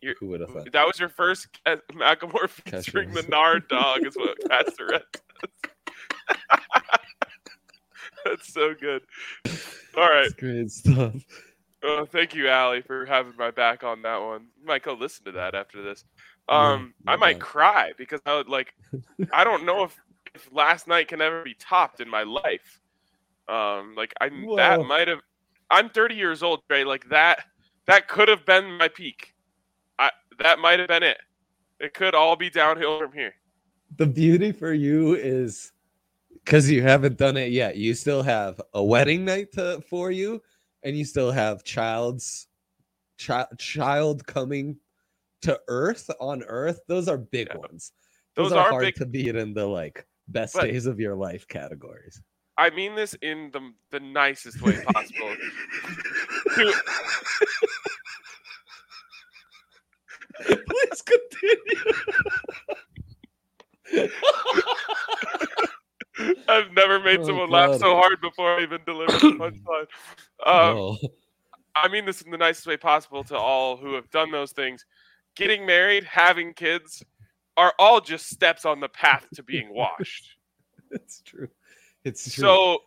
You're- 0.00 0.14
who 0.18 0.28
would 0.28 0.40
have 0.40 0.50
thought? 0.50 0.72
That 0.72 0.86
was 0.86 0.98
your 0.98 1.08
first 1.10 1.46
Macklemore 1.92 2.48
featuring 2.48 3.12
the 3.12 3.22
Nard 3.24 3.68
dog, 3.68 4.06
is 4.06 4.16
what 4.16 4.36
Pastor 4.48 4.88
Red 4.90 5.02
says. 5.14 5.22
That's 8.24 8.52
so 8.52 8.74
good. 8.74 9.02
All 9.96 10.08
right. 10.08 10.22
That's 10.22 10.34
great 10.34 10.70
stuff. 10.70 11.14
Uh, 11.82 12.04
thank 12.06 12.34
you, 12.34 12.48
Allie, 12.48 12.82
for 12.82 13.06
having 13.06 13.34
my 13.38 13.50
back 13.50 13.84
on 13.84 14.02
that 14.02 14.18
one. 14.18 14.48
You 14.60 14.66
might 14.66 14.82
go 14.82 14.94
listen 14.94 15.24
to 15.26 15.32
that 15.32 15.54
after 15.54 15.82
this. 15.82 16.04
Um, 16.48 16.94
no 17.04 17.12
I 17.12 17.16
might 17.16 17.40
cry 17.40 17.92
because 17.96 18.20
I 18.26 18.34
would 18.34 18.48
like. 18.48 18.74
I 19.32 19.44
don't 19.44 19.64
know 19.64 19.84
if, 19.84 19.96
if 20.34 20.48
last 20.52 20.88
night 20.88 21.08
can 21.08 21.20
ever 21.20 21.42
be 21.42 21.54
topped 21.54 22.00
in 22.00 22.08
my 22.08 22.22
life. 22.22 22.80
Um, 23.48 23.94
like 23.96 24.12
I 24.20 24.28
that 24.56 24.80
might 24.80 25.08
have. 25.08 25.20
I'm 25.70 25.90
30 25.90 26.14
years 26.14 26.42
old, 26.42 26.60
Trey. 26.68 26.84
Like 26.84 27.08
that. 27.10 27.44
That 27.86 28.08
could 28.08 28.28
have 28.28 28.44
been 28.44 28.76
my 28.76 28.88
peak. 28.88 29.34
I 29.98 30.10
that 30.38 30.58
might 30.58 30.78
have 30.78 30.88
been 30.88 31.02
it. 31.02 31.18
It 31.80 31.94
could 31.94 32.14
all 32.14 32.36
be 32.36 32.50
downhill 32.50 32.98
from 32.98 33.12
here. 33.12 33.34
The 33.96 34.06
beauty 34.06 34.52
for 34.52 34.72
you 34.72 35.14
is 35.14 35.72
because 36.44 36.70
you 36.70 36.82
haven't 36.82 37.16
done 37.16 37.36
it 37.36 37.50
yet 37.52 37.76
you 37.76 37.94
still 37.94 38.22
have 38.22 38.60
a 38.74 38.82
wedding 38.82 39.24
night 39.24 39.50
to, 39.52 39.80
for 39.88 40.10
you 40.10 40.40
and 40.82 40.96
you 40.96 41.04
still 41.04 41.30
have 41.30 41.64
child's 41.64 42.48
chi- 43.24 43.46
child 43.58 44.26
coming 44.26 44.76
to 45.42 45.58
earth 45.68 46.10
on 46.20 46.42
earth 46.44 46.80
those 46.86 47.08
are 47.08 47.18
big 47.18 47.48
Yeah. 47.50 47.58
ones 47.58 47.92
those, 48.34 48.50
Those 48.50 48.52
are, 48.58 48.66
are 48.66 48.70
hard 48.70 48.84
big- 48.84 48.94
to 48.96 49.06
beat 49.06 49.34
in 49.36 49.54
the 49.54 49.66
like 49.66 50.06
best 50.28 50.54
But- 50.54 50.64
days 50.64 50.86
of 50.86 51.00
your 51.00 51.14
life 51.16 51.46
categories 51.48 52.22
I 52.60 52.70
mean 52.70 52.94
this 52.96 53.14
in 53.22 53.50
the 53.52 53.72
the 53.92 54.00
nicest 54.00 54.60
way 54.62 54.82
possible. 54.92 55.32
Please 60.44 61.02
continue. 61.02 61.92
I've 66.48 66.72
never 66.72 66.98
made 67.00 67.20
Oh, 67.20 67.26
someone 67.26 67.48
laugh 67.50 67.78
so 67.78 67.94
hard 67.94 68.20
before 68.20 68.56
I 68.58 68.62
even 68.62 68.80
delivered 68.84 69.20
the 69.20 69.32
punchline. 69.38 69.86
Um, 70.44 70.76
Oh. 70.76 70.96
I 71.76 71.86
mean 71.88 72.04
this 72.06 72.22
in 72.22 72.30
the 72.32 72.38
nicest 72.38 72.66
way 72.66 72.76
possible 72.76 73.22
to 73.24 73.36
all 73.36 73.76
who 73.76 73.94
have 73.94 74.10
done 74.10 74.32
those 74.32 74.50
things. 74.52 74.84
Getting 75.36 75.64
married, 75.64 76.02
having 76.04 76.54
kids, 76.54 77.04
are 77.56 77.72
all 77.78 78.00
just 78.00 78.28
steps 78.28 78.64
on 78.64 78.80
the 78.80 78.88
path 78.88 79.26
to 79.34 79.42
being 79.42 79.72
washed. 79.72 80.34
It's 80.90 81.20
true. 81.20 81.48
It's 82.02 82.32
true. 82.34 82.42
so 82.42 82.78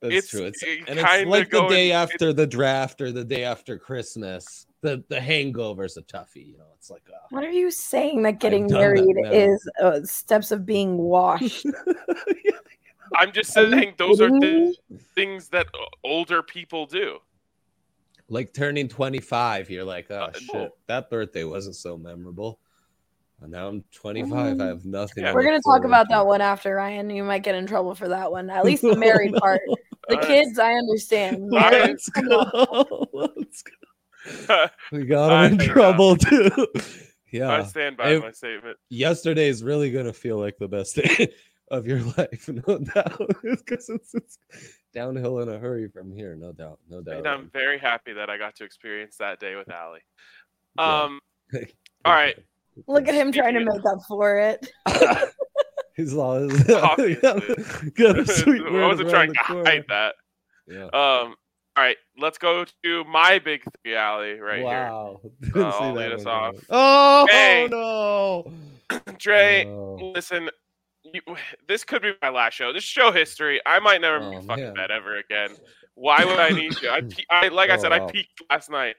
That's 0.00 0.14
it's- 0.14 0.28
true. 0.30 0.44
It's, 0.44 0.62
it 0.62 0.84
and 0.86 1.00
it's 1.00 1.26
like 1.26 1.50
the 1.50 1.56
going- 1.58 1.70
day 1.70 1.90
after 1.90 2.32
the 2.32 2.46
draft 2.46 3.00
or 3.00 3.10
the 3.10 3.24
day 3.24 3.42
after 3.42 3.78
Christmas. 3.78 4.66
The 4.82 5.02
the 5.08 5.20
hangover's 5.20 5.96
a 5.96 6.02
toughie. 6.02 6.46
You 6.48 6.58
know, 6.58 6.66
it's 6.76 6.90
like 6.90 7.04
uh, 7.08 7.16
What 7.30 7.44
are 7.44 7.50
you 7.50 7.70
saying 7.70 8.22
that 8.22 8.40
getting 8.40 8.66
married 8.66 9.14
now. 9.16 9.30
is 9.30 9.68
uh, 9.80 10.00
steps 10.04 10.50
of 10.50 10.66
being 10.66 10.98
washed? 10.98 11.64
I'm 13.14 13.30
just 13.32 13.52
saying 13.52 13.94
those 13.98 14.20
are 14.20 14.30
kidding 14.30 14.74
things, 15.14 15.48
that 15.48 15.66
uh, 15.74 15.84
older 16.02 16.42
people 16.42 16.86
do. 16.86 17.18
like 18.28 18.52
turning 18.54 18.88
25. 18.88 19.70
You're 19.70 19.84
like, 19.84 20.06
oh 20.10 20.14
Uh, 20.16 20.32
shit, 20.32 20.54
no. 20.54 20.68
that 20.88 21.10
birthday 21.10 21.44
wasn't 21.44 21.76
so 21.76 21.96
memorable. 21.98 22.58
And 23.42 23.52
now 23.52 23.68
I'm 23.68 23.84
25. 23.92 24.60
I 24.60 24.66
have 24.66 24.84
nothing. 24.86 25.24
Yeah. 25.24 25.32
We're 25.34 25.42
gonna 25.44 25.60
talk 25.60 25.84
about 25.84 26.04
to. 26.04 26.08
that 26.14 26.26
one 26.26 26.40
after 26.40 26.74
Ryan. 26.76 27.10
You 27.10 27.22
might 27.24 27.42
get 27.42 27.54
in 27.54 27.66
trouble 27.66 27.94
for 27.94 28.08
that 28.08 28.30
one. 28.32 28.50
At 28.50 28.64
least 28.68 28.82
the 28.82 28.96
married 28.96 29.34
part. 29.34 29.60
The 30.08 30.18
Uh, 30.18 30.26
kids, 30.26 30.58
I 30.58 30.72
understand. 30.74 31.50
I- 31.56 31.70
Let's 31.86 32.08
go. 32.08 33.06
Let's 33.12 33.62
go. 33.62 33.72
We 34.92 35.04
got 35.04 35.44
him 35.46 35.52
in 35.52 35.58
think, 35.58 35.72
trouble 35.72 36.16
too. 36.16 36.50
Yeah. 37.32 37.48
I 37.48 37.58
Yeah. 37.60 37.64
stand 37.64 37.96
by 37.96 38.14
I- 38.14 38.18
my 38.18 38.30
statement. 38.30 38.76
yesterday 38.90 39.48
is 39.48 39.62
really 39.62 39.90
gonna 39.90 40.12
feel 40.12 40.38
like 40.38 40.58
the 40.58 40.68
best 40.68 40.96
day 40.96 41.32
of 41.70 41.86
your 41.86 42.00
life, 42.18 42.46
no 42.48 42.78
doubt, 42.78 43.30
because 43.42 43.88
it's, 43.88 44.14
it's 44.14 44.38
downhill 44.92 45.38
in 45.38 45.48
a 45.48 45.58
hurry 45.58 45.88
from 45.88 46.12
here, 46.12 46.36
no 46.36 46.52
doubt, 46.52 46.78
no 46.90 47.00
doubt. 47.00 47.16
And 47.16 47.26
I'm 47.26 47.48
very 47.50 47.78
happy 47.78 48.12
that 48.12 48.28
I 48.28 48.36
got 48.36 48.54
to 48.56 48.64
experience 48.64 49.16
that 49.16 49.40
day 49.40 49.54
with 49.56 49.70
Allie. 49.70 50.00
Yeah. 50.78 51.02
Um, 51.04 51.20
all 52.04 52.12
right. 52.12 52.36
Look 52.86 53.08
at 53.08 53.14
him 53.14 53.32
trying 53.32 53.54
to 53.54 53.60
make 53.60 53.80
up 53.86 53.98
for 54.06 54.38
it. 54.38 54.66
He's 55.96 56.12
lost. 56.12 56.70
Obviously. 56.70 57.90
Got 57.92 58.18
a 58.18 58.26
sweet 58.26 58.62
I 58.62 58.86
wasn't 58.86 59.08
trying 59.10 59.32
to 59.32 59.38
hide 59.40 59.84
that. 59.88 60.14
Yeah. 60.66 60.84
Um, 60.86 61.34
all 61.74 61.84
right, 61.84 61.96
let's 62.18 62.38
go 62.38 62.64
to 62.84 63.04
my 63.04 63.38
big 63.38 63.62
three 63.82 63.94
alley 63.94 64.38
right 64.40 64.58
here. 64.58 64.64
wow. 64.64 65.20
Uh, 65.54 65.70
see 65.72 65.84
I'll 65.84 65.92
lead 65.94 66.12
us 66.12 66.24
off. 66.26 66.54
Oh 66.70 67.26
Hey. 67.28 67.68
no. 67.70 68.52
here. 68.90 69.00
Dre, 69.18 69.64
No. 69.64 70.12
listen, 70.14 70.48
you, 71.04 71.20
this 71.68 71.84
could 71.84 72.00
be 72.02 72.12
my 72.22 72.30
last 72.30 72.54
show. 72.54 72.72
This 72.72 72.84
show 72.84 73.10
history. 73.12 73.60
I 73.66 73.78
might 73.80 74.00
never 74.00 74.18
Oh, 74.18 74.36
a 74.38 74.42
fucking 74.42 74.72
bet 74.74 74.90
ever 74.90 75.16
again. 75.18 75.50
Why 75.94 76.24
would 76.24 76.38
I 76.38 76.50
need 76.52 76.72
to? 76.76 76.90
I, 76.90 77.02
I 77.30 77.48
like 77.48 77.70
I 77.70 77.74
Oh, 77.74 77.78
said, 77.78 77.92
I 77.92 78.00
peaked 78.10 78.40
last 78.50 78.70
night. 78.70 78.96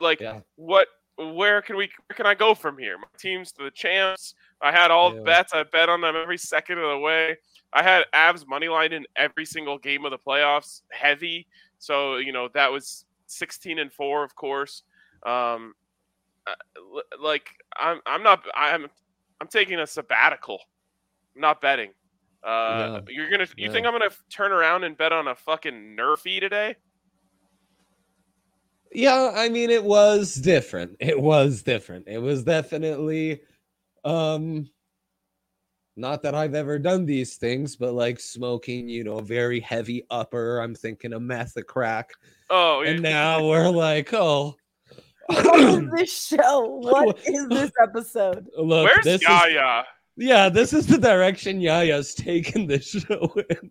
Like, 0.00 0.20
Yeah. 0.20 0.40
what? 0.56 0.88
Where 1.18 1.62
can 1.62 1.76
we? 1.76 1.88
Where 2.08 2.14
can 2.16 2.26
I 2.26 2.34
go 2.34 2.54
from 2.54 2.76
here? 2.76 2.98
My 2.98 3.06
team's 3.16 3.50
to 3.52 3.64
the 3.64 3.70
champs. 3.70 4.34
I 4.60 4.70
had 4.70 4.90
all 4.90 5.10
the 5.10 5.16
Yeah. 5.16 5.22
bets. 5.24 5.54
I 5.54 5.62
bet 5.62 5.88
on 5.88 6.02
them 6.02 6.14
every 6.14 6.36
second 6.36 6.78
of 6.78 6.90
the 6.90 6.98
way. 6.98 7.36
I 7.72 7.82
had 7.82 8.04
Avs 8.14 8.46
money 8.46 8.68
line 8.68 8.92
in 8.92 9.06
every 9.16 9.46
single 9.46 9.78
game 9.78 10.04
of 10.04 10.10
the 10.10 10.18
playoffs, 10.18 10.82
heavy. 10.92 11.46
So 11.78 12.16
you 12.16 12.32
know 12.32 12.48
that 12.54 12.72
was 12.72 13.04
sixteen 13.26 13.78
and 13.78 13.92
four, 13.92 14.24
of 14.24 14.34
course. 14.34 14.82
Um, 15.24 15.74
uh, 16.46 16.54
like 17.20 17.48
I'm, 17.76 18.00
I'm 18.06 18.22
not. 18.22 18.44
I'm, 18.54 18.86
I'm 19.40 19.48
taking 19.48 19.78
a 19.80 19.86
sabbatical. 19.86 20.60
I'm 21.34 21.42
not 21.42 21.60
betting. 21.60 21.92
Uh, 22.42 23.00
you're 23.08 23.30
gonna. 23.30 23.46
You 23.56 23.66
Yeah. 23.66 23.72
think 23.72 23.86
I'm 23.86 23.92
gonna 23.92 24.10
turn 24.30 24.52
around 24.52 24.84
and 24.84 24.96
bet 24.96 25.12
on 25.12 25.28
a 25.28 25.34
fucking 25.34 25.96
Nerfy 25.98 26.40
today? 26.40 26.76
Yeah, 28.92 29.32
I 29.34 29.48
mean 29.48 29.70
it 29.70 29.84
was 29.84 30.34
different. 30.34 30.96
It 31.00 31.20
was 31.20 31.62
different. 31.62 32.08
It 32.08 32.18
was 32.18 32.44
definitely 32.44 33.40
um 34.04 34.70
not 35.96 36.22
that 36.22 36.34
I've 36.34 36.54
ever 36.54 36.78
done 36.78 37.06
these 37.06 37.36
things, 37.36 37.74
but 37.76 37.94
like 37.94 38.20
smoking, 38.20 38.88
you 38.88 39.02
know, 39.04 39.18
a 39.18 39.22
very 39.22 39.60
heavy 39.60 40.04
upper. 40.10 40.58
I'm 40.60 40.74
thinking 40.74 41.14
a 41.14 41.20
meth, 41.20 41.56
a 41.56 41.62
crack. 41.62 42.10
Oh, 42.50 42.82
And 42.82 43.02
yeah. 43.02 43.10
now 43.10 43.46
we're 43.48 43.68
like, 43.70 44.12
oh 44.12 44.56
What 45.28 45.60
is 45.60 45.90
this 45.96 46.26
show? 46.28 46.60
What 46.82 47.18
is 47.26 47.48
this 47.48 47.72
episode? 47.82 48.46
look, 48.58 48.84
where's 48.84 49.04
this 49.04 49.22
is 49.22 49.28
Yaya? 49.28 49.84
yeah, 50.18 50.48
this 50.48 50.72
is 50.72 50.86
the 50.86 50.98
direction 50.98 51.60
Yaya's 51.60 52.14
taken 52.14 52.66
this 52.66 52.86
show 53.08 53.34
in. 53.50 53.70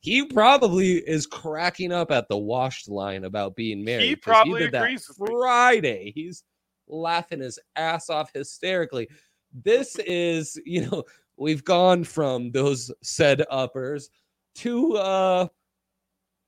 He 0.00 0.24
probably 0.26 0.98
is 0.98 1.26
cracking 1.26 1.90
up 1.90 2.10
at 2.12 2.28
the 2.28 2.38
washed 2.38 2.88
line 2.88 3.24
about 3.24 3.56
being 3.56 3.82
married. 3.84 4.22
'cause 4.22 4.32
probably 4.34 4.60
did 4.60 4.72
that 4.72 4.82
agrees 4.84 5.08
with 5.08 5.28
me. 5.28 5.34
Friday. 5.34 6.12
He's 6.14 6.44
laughing 6.86 7.40
his 7.40 7.58
ass 7.76 8.08
off 8.10 8.30
hysterically. 8.32 9.08
This 9.64 9.96
is, 10.06 10.58
you 10.64 10.82
know, 10.88 11.02
we've 11.42 11.64
gone 11.64 12.04
from 12.04 12.50
those 12.52 12.90
said 13.02 13.42
uppers 13.50 14.08
to 14.56 14.96
uh 14.96 15.46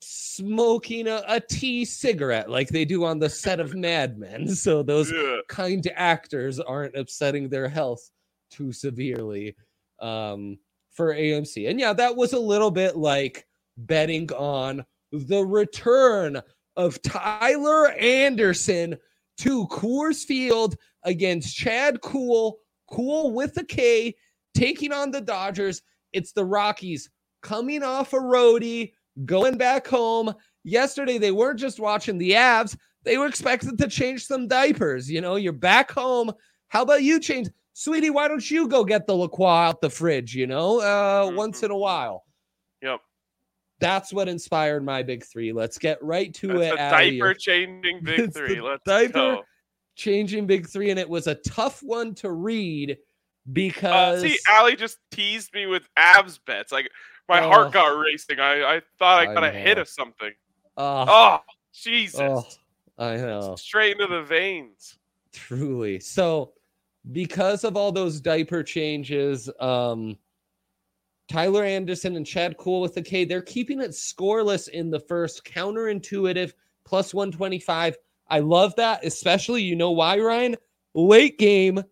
smoking 0.00 1.06
a, 1.08 1.22
a 1.28 1.40
tea 1.40 1.84
cigarette 1.84 2.50
like 2.50 2.68
they 2.68 2.84
do 2.84 3.04
on 3.04 3.18
the 3.18 3.28
set 3.30 3.60
of 3.60 3.74
Mad 3.74 4.18
Men. 4.18 4.48
So 4.54 4.82
those 4.82 5.10
Yeah. 5.10 5.38
kind 5.48 5.86
actors 5.94 6.60
aren't 6.60 6.96
upsetting 6.96 7.48
their 7.48 7.68
health 7.68 8.10
too 8.50 8.72
severely 8.72 9.56
um, 10.00 10.58
for 10.90 11.14
AMC. 11.14 11.68
And 11.70 11.80
yeah, 11.80 11.92
that 11.94 12.14
was 12.16 12.32
a 12.34 12.38
little 12.38 12.70
bit 12.70 12.96
like 12.96 13.46
betting 13.76 14.30
on 14.32 14.84
the 15.12 15.44
return 15.44 16.40
of 16.76 17.00
Tyler 17.02 17.88
Anderson 17.92 18.96
to 19.38 19.66
Coors 19.68 20.24
Field 20.24 20.76
against 21.04 21.56
Chad 21.56 22.00
Kuhl, 22.02 22.58
Cool 22.90 23.32
with 23.32 23.56
a 23.56 23.64
K, 23.64 24.14
taking 24.54 24.92
on 24.92 25.10
the 25.10 25.20
Dodgers. 25.20 25.82
It's 26.12 26.32
the 26.32 26.44
Rockies 26.44 27.10
coming 27.42 27.82
off 27.82 28.12
a 28.12 28.16
roadie, 28.16 28.92
going 29.24 29.56
back 29.56 29.86
home. 29.86 30.32
Yesterday, 30.64 31.18
they 31.18 31.32
weren't 31.32 31.58
just 31.58 31.78
watching 31.78 32.18
the 32.18 32.32
Avs, 32.32 32.76
they 33.04 33.18
were 33.18 33.26
expected 33.26 33.78
to 33.78 33.88
change 33.88 34.26
some 34.26 34.48
diapers. 34.48 35.10
You 35.10 35.20
know, 35.20 35.36
you're 35.36 35.52
back 35.52 35.90
home. 35.90 36.32
How 36.68 36.82
about 36.82 37.02
you 37.02 37.20
change? 37.20 37.48
Sweetie, 37.74 38.10
why 38.10 38.28
don't 38.28 38.50
you 38.50 38.66
go 38.68 38.84
get 38.84 39.06
the 39.06 39.14
LaCroix 39.14 39.48
out 39.48 39.80
the 39.80 39.90
fridge, 39.90 40.34
you 40.34 40.46
know, 40.46 40.80
uh, 40.80 41.30
once 41.34 41.62
in 41.62 41.70
a 41.70 41.76
while? 41.76 42.24
Yep. 42.82 43.00
That's 43.80 44.12
what 44.12 44.28
inspired 44.28 44.84
my 44.84 45.02
big 45.02 45.24
three. 45.24 45.52
Let's 45.52 45.78
get 45.78 46.02
right 46.02 46.32
to 46.34 46.48
That's 46.48 46.60
it. 46.60 46.78
a 46.78 46.80
out 46.80 47.02
here. 47.02 47.12
diaper 47.12 47.34
changing 47.34 48.00
big 48.02 48.32
three. 48.34 48.60
Let's 48.60 48.82
diaper 48.86 49.12
go. 49.12 49.42
Changing 49.96 50.46
big 50.46 50.68
three, 50.68 50.90
and 50.90 50.98
it 50.98 51.08
was 51.08 51.26
a 51.26 51.34
tough 51.36 51.82
one 51.82 52.14
to 52.16 52.32
read 52.32 52.96
Uh, 53.46 53.52
because 53.52 54.22
see, 54.22 54.38
Allie 54.48 54.76
just 54.76 54.98
teased 55.10 55.52
me 55.52 55.66
with 55.66 55.82
Avs 55.98 56.38
bets. 56.46 56.72
Like 56.72 56.90
my 57.28 57.40
Oh. 57.40 57.48
heart 57.48 57.72
got 57.72 57.88
racing. 57.88 58.40
I, 58.40 58.76
I 58.76 58.80
thought 58.98 59.20
I 59.26 59.30
I 59.30 59.34
got 59.34 59.44
a 59.44 59.50
hit 59.50 59.78
of 59.78 59.88
something. 59.88 60.32
uh, 60.76 61.04
Oh, 61.08 61.38
Jesus! 61.72 62.20
oh, 62.20 62.46
I 62.98 63.16
know. 63.16 63.54
Straight 63.56 63.92
into 63.92 64.06
the 64.06 64.22
veins. 64.22 64.98
Truly. 65.32 66.00
So, 66.00 66.52
because 67.12 67.64
of 67.64 67.76
all 67.76 67.92
those 67.92 68.20
diaper 68.20 68.62
changes, 68.62 69.50
um, 69.60 70.16
Tyler 71.28 71.64
Anderson 71.64 72.16
and 72.16 72.26
Chad 72.26 72.56
Kuhl 72.56 72.80
with 72.80 72.94
the 72.94 73.02
K, 73.02 73.24
they're 73.24 73.42
keeping 73.42 73.80
it 73.80 73.90
scoreless 73.90 74.68
in 74.68 74.90
the 74.90 75.00
first. 75.00 75.44
Counterintuitive, 75.44 76.52
plus 76.84 77.12
125. 77.14 77.96
I 78.28 78.38
love 78.40 78.74
that, 78.76 79.04
especially, 79.04 79.62
you 79.62 79.76
know 79.76 79.90
why, 79.90 80.18
Ryan? 80.18 80.56
Late 80.94 81.38
game, 81.38 81.82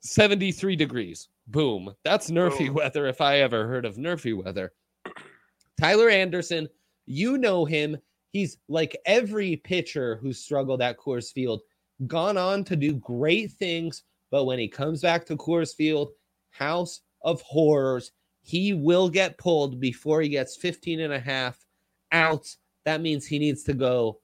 73 0.00 0.76
degrees. 0.76 1.28
Boom. 1.48 1.94
That's 2.04 2.30
nerfy 2.30 2.66
Boom. 2.66 2.74
weather 2.74 3.06
if 3.06 3.20
I 3.20 3.38
ever 3.38 3.66
heard 3.66 3.84
of 3.84 3.96
nerfy 3.96 4.36
weather. 4.36 4.72
Tyler 5.80 6.08
Anderson, 6.08 6.68
you 7.06 7.38
know 7.38 7.64
him. 7.64 7.96
He's 8.32 8.58
like 8.68 8.96
every 9.06 9.56
pitcher 9.56 10.16
who 10.16 10.32
struggled 10.32 10.82
at 10.82 10.98
Coors 10.98 11.32
Field, 11.32 11.62
gone 12.06 12.36
on 12.36 12.64
to 12.64 12.76
do 12.76 12.94
great 12.94 13.50
things. 13.52 14.04
But 14.30 14.44
when 14.44 14.58
he 14.58 14.68
comes 14.68 15.02
back 15.02 15.26
to 15.26 15.36
Coors 15.36 15.74
Field, 15.74 16.12
house 16.50 17.00
of 17.22 17.40
horrors, 17.42 18.12
he 18.42 18.72
will 18.72 19.08
get 19.08 19.38
pulled 19.38 19.80
before 19.80 20.20
he 20.20 20.28
gets 20.28 20.56
15 20.56 21.00
and 21.00 21.12
a 21.12 21.20
half 21.20 21.64
outs. 22.12 22.58
That 22.84 23.00
means 23.00 23.26
he 23.26 23.38
needs 23.38 23.62
to 23.64 23.74
go, 23.74 24.20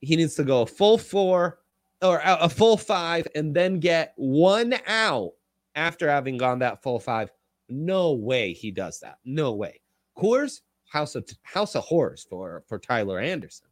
he 0.00 0.16
needs 0.16 0.34
to 0.34 0.44
go 0.44 0.62
a 0.62 0.66
full 0.66 0.98
four 0.98 1.60
or 2.04 2.20
a 2.24 2.48
full 2.48 2.76
five 2.76 3.26
and 3.34 3.54
then 3.54 3.80
get 3.80 4.12
one 4.16 4.74
out 4.86 5.32
after 5.74 6.08
having 6.08 6.36
gone 6.36 6.58
that 6.60 6.82
full 6.82 7.00
five. 7.00 7.30
No 7.68 8.12
way 8.12 8.52
he 8.52 8.70
does 8.70 9.00
that. 9.00 9.18
No 9.24 9.54
way. 9.54 9.80
Coors, 10.16 10.60
house 10.86 11.14
of 11.14 11.28
house 11.42 11.74
of 11.74 11.82
horrors 11.84 12.26
for 12.28 12.62
for 12.68 12.78
Tyler 12.78 13.18
Anderson. 13.18 13.66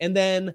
And 0.00 0.14
then 0.14 0.54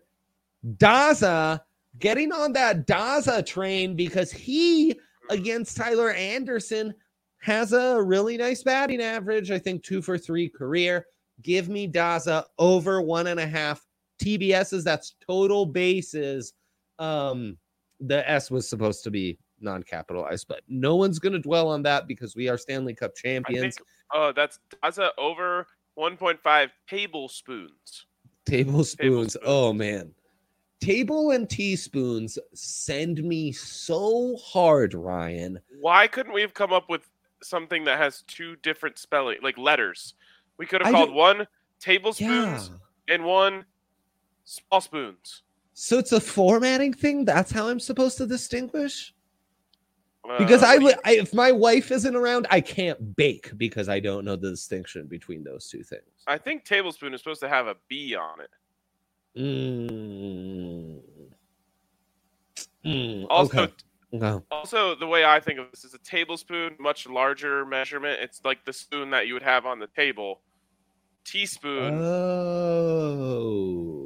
Daza 0.78 1.62
getting 2.00 2.32
on 2.32 2.54
that 2.54 2.86
Daza 2.86 3.46
train 3.46 3.96
because 3.96 4.32
he 4.32 5.00
against 5.30 5.78
Tyler 5.78 6.12
Anderson 6.12 6.94
has 7.40 7.74
a 7.74 8.02
really 8.02 8.38
nice 8.38 8.62
batting 8.62 9.02
average. 9.02 9.50
I 9.50 9.58
think 9.58 9.84
two 9.84 10.02
for 10.02 10.18
three 10.18 10.48
career. 10.48 11.08
Give 11.42 11.70
me 11.70 11.88
Daza 11.88 12.46
over 12.60 13.02
one 13.02 13.28
and 13.28 13.40
a 13.40 13.48
half 13.48 13.86
TBSs. 14.22 14.84
That's 14.84 15.16
total 15.26 15.66
bases. 15.66 16.54
Um, 17.02 17.58
the 18.00 18.28
S 18.30 18.50
was 18.52 18.68
supposed 18.70 19.04
to 19.04 19.12
be 19.12 19.38
non-capitalized, 19.60 20.48
but 20.48 20.62
no 20.68 20.96
one's 20.96 21.20
going 21.20 21.34
to 21.34 21.40
dwell 21.40 21.68
on 21.70 21.82
that 21.84 22.08
because 22.08 22.36
we 22.36 22.48
are 22.50 22.58
Stanley 22.58 22.94
Cup 22.96 23.16
champions. 23.16 23.78
oh, 24.14 24.32
that's 24.32 24.60
Daza 24.84 25.10
over 25.18 25.68
1.5 25.98 26.70
tablespoons. 26.88 28.06
Tablespoons. 28.46 28.96
Tablespoons. 28.96 29.38
Oh 29.46 29.74
man. 29.74 30.14
Table 30.80 31.30
and 31.32 31.48
teaspoons 31.48 32.40
send 32.56 33.24
me 33.24 33.52
so 33.52 34.36
hard, 34.38 34.96
Ryan. 34.96 35.60
Why 35.80 36.08
couldn't 36.08 36.34
we 36.34 36.42
have 36.42 36.56
come 36.56 36.74
up 36.74 36.90
with 36.90 37.08
something 37.44 37.84
that 37.84 38.00
has 38.00 38.24
two 38.24 38.56
different 38.58 38.98
spelling, 38.98 39.38
like 39.44 39.58
letters? 39.60 40.16
We 40.58 40.66
could 40.66 40.82
have 40.82 40.90
I 40.94 40.98
called 40.98 41.10
don't- 41.10 41.18
one 41.18 41.38
Yeah. 41.40 41.46
tablespoons 41.80 42.72
and 43.08 43.24
one 43.26 43.66
small 44.44 44.82
spoons. 44.82 45.44
So 45.84 45.98
it's 45.98 46.12
a 46.12 46.22
formatting 46.22 46.94
thing. 46.94 47.26
That's 47.26 47.52
how 47.52 47.68
I'm 47.68 47.80
supposed 47.80 48.20
to 48.20 48.28
distinguish. 48.28 49.16
Uh, 50.24 50.38
Because 50.38 50.62
I, 50.62 50.76
I, 51.04 51.14
if 51.14 51.34
my 51.34 51.52
wife 51.52 51.92
isn't 51.92 52.16
around, 52.16 52.46
I 52.52 52.62
can't 52.62 53.16
bake 53.16 53.50
because 53.58 53.90
I 53.90 54.00
don't 54.00 54.24
know 54.24 54.36
the 54.36 54.52
distinction 54.52 55.08
between 55.08 55.44
those 55.44 55.68
two 55.70 55.82
things. 55.82 56.04
I 56.28 56.38
think 56.38 56.66
tablespoon 56.66 57.16
is 57.16 57.22
supposed 57.22 57.42
to 57.42 57.50
have 57.50 57.66
a 57.66 57.76
B 57.88 58.16
on 58.16 58.42
it. 58.42 58.52
Mm. 59.40 61.00
Mm, 62.86 63.26
Also, 63.32 63.64
okay. 63.64 63.74
No. 64.12 64.44
also 64.52 64.94
the 64.94 65.08
way 65.08 65.26
I 65.26 65.40
think 65.40 65.58
of 65.58 65.72
this 65.72 65.84
is 65.84 65.96
a 65.96 66.00
tablespoon, 66.00 66.76
much 66.80 67.10
larger 67.10 67.66
measurement. 67.66 68.20
It's 68.22 68.40
like 68.46 68.66
the 68.66 68.74
spoon 68.74 69.10
that 69.12 69.26
you 69.26 69.34
would 69.34 69.42
have 69.42 69.66
on 69.66 69.80
the 69.80 69.88
table. 69.88 70.42
Teaspoon, 71.24 72.00
Oh, 72.02 74.01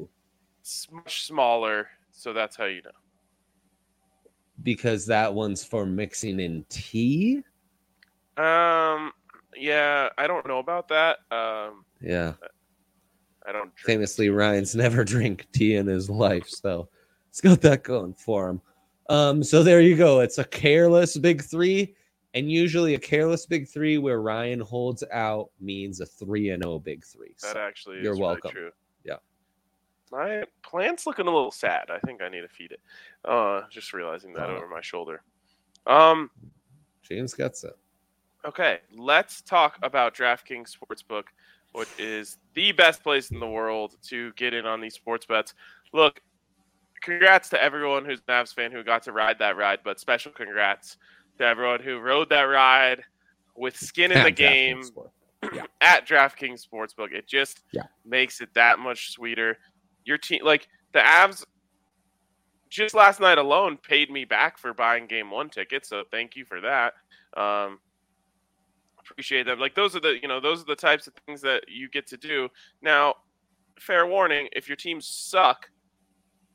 much 0.92 1.26
smaller, 1.26 1.88
so 2.12 2.34
that's 2.34 2.56
how 2.56 2.66
you 2.66 2.82
know. 2.84 2.92
because 4.64 5.06
that 5.06 5.34
one's 5.34 5.64
for 5.64 5.86
mixing 5.86 6.40
in 6.40 6.66
tea. 6.70 7.38
Um, 8.38 9.12
yeah, 9.56 10.10
I 10.18 10.28
don't 10.28 10.48
know 10.48 10.60
about 10.60 10.88
that. 10.90 11.18
Um, 11.32 11.86
Yeah. 12.02 12.34
I 13.48 13.52
don't. 13.52 13.74
Drink. 13.76 13.86
Famously, 13.86 14.30
Ryan's 14.30 14.76
never 14.86 15.04
drink 15.04 15.46
tea 15.52 15.76
in 15.76 15.86
his 15.88 16.10
life, 16.10 16.48
so 16.50 16.90
it's 17.30 17.42
got 17.42 17.62
that 17.62 17.84
going 17.84 18.14
for 18.16 18.50
him. 18.50 18.62
Um, 19.10 19.44
so 19.44 19.62
there 19.62 19.82
you 19.82 19.96
go. 19.96 20.22
It's 20.22 20.40
a 20.40 20.44
careless 20.46 21.16
big 21.16 21.44
three, 21.44 21.94
and 22.34 22.52
usually 22.52 22.96
a 22.96 23.00
careless 23.00 23.46
big 23.46 23.68
three 23.68 24.00
where 24.00 24.20
Ryan 24.20 24.60
holds 24.62 25.04
out 25.12 25.52
means 25.62 26.00
a 26.02 26.08
three 26.08 26.50
and 26.50 26.66
oh 26.66 26.80
big 26.80 27.06
three. 27.06 27.36
That 27.44 27.54
So, 27.54 27.60
actually 27.60 27.96
you're 28.02 28.14
is 28.14 28.20
really 28.20 28.22
welcome. 28.32 28.52
true. 28.52 28.66
Yeah. 28.66 28.70
My 30.12 30.44
plant's 30.64 31.06
looking 31.08 31.28
a 31.28 31.32
little 31.34 31.52
sad. 31.52 31.90
I 31.90 32.00
think 32.00 32.22
I 32.22 32.30
need 32.30 32.42
to 32.42 32.48
feed 32.48 32.72
it. 32.72 32.80
Uh, 33.24 33.64
just 33.70 33.94
realizing 33.94 34.34
that 34.34 34.50
Oh. 34.50 34.58
over 34.58 34.68
my 34.68 34.82
shoulder. 34.82 35.22
Um. 35.88 36.30
James 37.02 37.34
gets 37.34 37.64
it. 37.64 37.78
Okay, 38.46 38.80
let's 38.96 39.42
talk 39.42 39.78
about 39.84 40.16
DraftKings 40.16 40.76
Sportsbook, 40.76 41.26
which 41.74 41.90
is 42.00 42.38
the 42.54 42.72
best 42.72 43.04
place 43.04 43.32
in 43.32 43.40
the 43.40 43.48
world 43.48 43.98
to 44.04 44.32
get 44.34 44.54
in 44.54 44.66
on 44.66 44.80
these 44.82 44.94
sports 44.96 45.26
bets. 45.26 45.54
Look, 45.94 46.22
congrats 47.02 47.50
to 47.50 47.62
everyone 47.62 48.06
who's 48.06 48.20
an 48.28 48.34
Avs 48.34 48.54
fan 48.54 48.72
who 48.72 48.84
got 48.84 49.04
to 49.04 49.12
ride 49.12 49.38
that 49.40 49.58
ride, 49.58 49.80
but 49.84 50.00
special 50.00 50.32
congrats 50.32 50.98
to 51.38 51.46
everyone 51.46 51.82
who 51.82 52.00
rode 52.00 52.30
that 52.30 52.44
ride 52.44 53.04
with 53.56 53.76
skin 53.78 54.12
in 54.12 54.24
the 54.24 54.32
game 54.32 54.84
Sport. 54.84 55.12
at 55.82 56.08
DraftKings 56.08 56.68
Sportsbook. 56.68 57.12
It 57.12 57.28
just 57.28 57.62
Yeah. 57.72 57.84
makes 58.04 58.42
it 58.42 58.54
that 58.56 58.80
much 58.80 59.12
sweeter. 59.12 59.58
Your 60.06 60.18
team, 60.18 60.42
like 60.44 60.68
the 60.94 61.00
Avs, 61.00 61.44
just 62.70 62.96
last 62.96 63.20
night 63.20 63.38
alone 63.38 63.78
paid 63.78 64.10
me 64.10 64.26
back 64.26 64.58
for 64.58 64.74
buying 64.74 65.08
Game 65.08 65.32
One 65.32 65.50
tickets. 65.50 65.90
So 65.90 66.04
thank 66.12 66.36
you 66.36 66.46
for 66.46 66.62
that. 66.62 66.94
Um, 67.36 67.80
appreciate 69.00 69.46
them. 69.46 69.60
Like 69.60 69.76
those 69.76 69.96
are 69.96 70.00
the 70.00 70.18
you 70.22 70.28
know 70.28 70.40
those 70.40 70.62
are 70.62 70.66
the 70.66 70.76
types 70.76 71.08
of 71.08 71.14
things 71.26 71.42
that 71.42 71.64
you 71.68 71.90
get 71.90 72.08
to 72.08 72.18
do. 72.18 72.50
Now, 72.82 73.16
fair 73.80 74.06
warning: 74.08 74.48
if 74.54 74.68
your 74.68 74.76
teams 74.78 75.08
suck, 75.08 75.70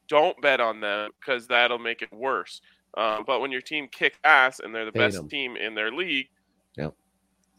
don't 0.08 0.40
bet 0.42 0.60
on 0.60 0.80
them 0.80 1.10
because 1.20 1.46
that'll 1.46 1.78
make 1.78 2.02
it 2.02 2.12
worse. 2.12 2.60
Um, 2.96 3.22
but 3.26 3.40
when 3.40 3.52
your 3.52 3.60
team 3.60 3.86
kicks 3.90 4.18
ass 4.24 4.58
and 4.60 4.74
they're 4.74 4.84
the 4.84 4.90
best 4.92 5.14
best 5.14 5.18
'em. 5.24 5.28
team 5.28 5.56
in 5.56 5.74
their 5.76 5.92
league, 5.92 6.28
Yep. 6.76 6.94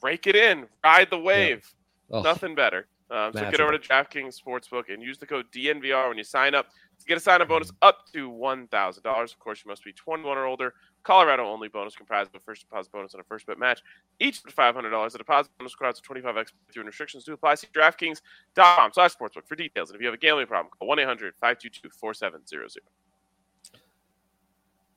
rake 0.02 0.28
it 0.28 0.36
in, 0.36 0.68
ride 0.84 1.10
the 1.10 1.18
wave. 1.20 1.66
Oh, 2.12 2.22
Nothing 2.22 2.54
better. 2.54 2.88
Um, 3.12 3.34
so 3.34 3.52
get 3.52 3.60
over 3.60 3.78
to 3.78 3.80
DraftKings 3.80 4.42
Sportsbook 4.42 4.92
and 4.92 5.04
use 5.04 5.18
the 5.18 5.26
code 5.26 5.46
DNVR 5.52 6.08
when 6.08 6.18
you 6.18 6.24
sign 6.24 6.56
up 6.56 6.68
to 7.02 7.06
get 7.06 7.18
a 7.18 7.20
sign-up 7.20 7.50
bonus 7.50 7.72
up 7.82 8.06
to 8.14 8.30
one 8.30 8.68
thousand 8.68 9.04
dollars. 9.04 9.34
Of 9.34 9.40
course, 9.40 9.64
you 9.66 9.70
must 9.70 9.84
be 9.84 9.92
21 9.92 10.38
or 10.38 10.46
older. 10.46 10.74
Colorado 11.04 11.46
only 11.46 11.68
bonus 11.68 11.96
comprised 11.96 12.30
of 12.30 12.36
a 12.36 12.44
first 12.44 12.62
deposit 12.62 12.92
bonus 12.92 13.14
and 13.14 13.22
a 13.22 13.24
first 13.26 13.48
bet 13.48 13.60
match. 13.60 13.82
Each 14.20 14.42
of 14.46 14.54
five 14.54 14.76
hundred 14.76 14.92
dollars. 14.92 15.12
The 15.12 15.18
deposit 15.18 15.52
bonus 15.58 15.74
requires 15.74 16.00
a 16.00 16.02
25x 16.02 16.52
through 16.72 16.84
restrictions 16.84 17.26
do 17.26 17.34
apply. 17.34 17.56
See 17.56 17.68
DraftKings.com 17.76 18.92
slash 18.94 19.16
sportsbook 19.16 19.46
for 19.46 19.56
details. 19.56 19.90
And 19.90 19.96
if 19.96 20.02
you 20.02 20.08
have 20.08 20.14
a 20.14 20.18
gambling 20.18 20.48
problem, 20.48 20.72
call 20.80 20.96
1-800-522-4700. 20.96 22.78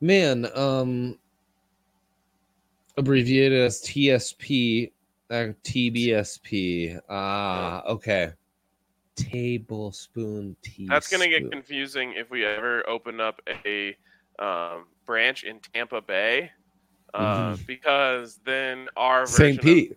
Man, 0.00 0.46
um, 0.55 1.18
abbreviated 2.96 3.61
as 3.61 3.81
TSP, 3.83 4.92
uh, 5.31 5.47
TBSP. 5.65 7.01
Ah, 7.09 7.83
okay. 7.87 8.33
Tablespoon 9.17 10.57
tea. 10.63 10.87
That's 10.89 11.09
going 11.09 11.23
to 11.23 11.29
get 11.29 11.51
confusing 11.51 12.15
if 12.17 12.31
we 12.31 12.45
ever 12.45 12.89
open 12.89 13.21
up 13.21 13.41
a 13.65 13.97
um, 14.39 14.87
branch 15.07 15.45
in 15.45 15.61
Tampa 15.61 16.01
Bay. 16.01 16.51
Uh, 17.13 17.57
Because 17.67 18.41
then 18.45 18.89
our 18.97 19.27
St. 19.27 19.61
Pete. 19.61 19.97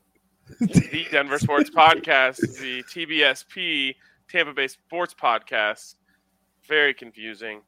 the 0.60 1.06
Denver 1.12 1.40
Sports 1.40 1.70
Podcast, 1.70 2.38
the 2.60 2.84
TBSP 2.84 3.96
Tampa 4.30 4.54
Bay 4.54 4.68
Sports 4.68 5.16
Podcast. 5.20 5.96
Very 6.68 6.94
confusing. 6.94 7.62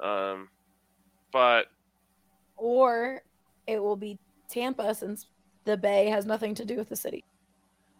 Um, 0.00 0.48
but 1.32 1.66
Or 2.56 3.22
it 3.66 3.78
will 3.78 3.96
be 3.96 4.18
Tampa 4.48 4.94
since 4.94 5.26
the 5.66 5.76
Bay 5.76 6.08
has 6.08 6.24
nothing 6.24 6.54
to 6.54 6.64
do 6.64 6.76
with 6.76 6.88
the 6.88 6.96
city. 6.96 7.22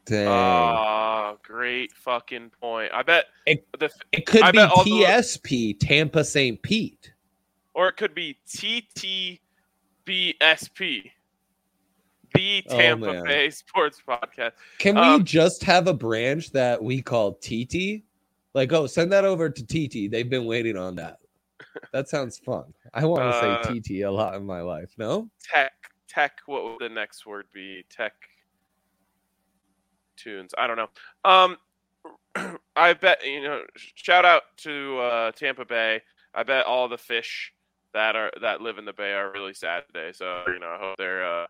Dang. 0.07 0.29
oh, 0.29 1.37
great 1.43 1.93
fucking 1.93 2.51
point. 2.61 2.93
I 2.95 3.03
bet 3.03 3.27
It- 3.45 3.67
the 3.79 3.91
it 4.13 4.25
could 4.25 4.43
I 4.43 4.53
be 4.53 4.59
bet 4.59 4.71
all 4.71 4.85
the- 4.85 4.91
TSP, 5.03 5.75
Tampa 5.79 6.25
St. 6.25 6.63
Pete. 6.63 7.13
or 7.75 7.89
it 7.89 7.97
could 7.97 8.15
be 8.15 8.39
TTBSP, 8.47 9.41
the 12.35 12.65
Oh, 12.69 12.77
Tampa 12.77 13.13
man. 13.15 13.25
Bay 13.25 13.51
Sports 13.51 14.01
Podcast. 14.07 14.53
Can 14.79 14.95
we 14.95 15.01
Um, 15.01 15.25
just 15.25 15.65
have 15.65 15.89
a 15.89 15.95
branch 15.95 16.53
that 16.53 16.83
we 16.83 17.03
call 17.03 17.35
TT? 17.35 18.05
Like, 18.55 18.73
oh, 18.73 18.87
send 18.87 19.11
that 19.13 19.25
over 19.25 19.51
to 19.51 19.67
TT. 19.67 20.07
They've 20.09 20.31
been 20.31 20.47
waiting 20.47 20.77
on 20.77 20.95
that. 20.97 21.19
That 21.93 22.09
sounds 22.09 22.39
fun. 22.39 22.73
I 22.95 23.05
want 23.05 23.23
to 23.23 23.27
Uh, 23.29 23.63
say 23.65 23.81
TT 23.81 24.03
a 24.03 24.11
lot 24.11 24.35
in 24.37 24.47
my 24.47 24.61
life. 24.63 24.95
No? 24.97 25.29
Tech, 25.43 25.73
tech. 26.17 26.41
What 26.47 26.65
would 26.65 26.79
the 26.81 26.89
next 26.89 27.27
word 27.27 27.47
be? 27.53 27.85
Tech 27.91 28.15
tunes. 30.17 30.53
I 30.57 30.67
don't 30.67 30.77
know. 30.77 30.89
Um, 31.25 31.57
I 32.77 32.95
bet 32.95 33.25
you 33.25 33.43
know. 33.43 33.63
Shout 33.77 34.25
out 34.25 34.43
to 34.59 34.99
uh, 34.99 35.33
Tampa 35.33 35.65
Bay. 35.65 36.01
I 36.35 36.43
bet 36.43 36.67
all 36.67 36.89
the 36.89 36.99
fish 36.99 37.53
that 37.93 38.17
are 38.17 38.31
that 38.41 38.61
live 38.61 38.79
in 38.79 38.85
the 38.85 38.93
bay 38.93 39.13
are 39.13 39.33
really 39.33 39.55
sad 39.55 39.85
today. 39.87 40.13
So 40.13 40.43
you 40.49 40.59
know, 40.59 40.69
I 40.69 40.79
hope 40.79 40.97
they're 40.99 41.25
uh, 41.25 41.47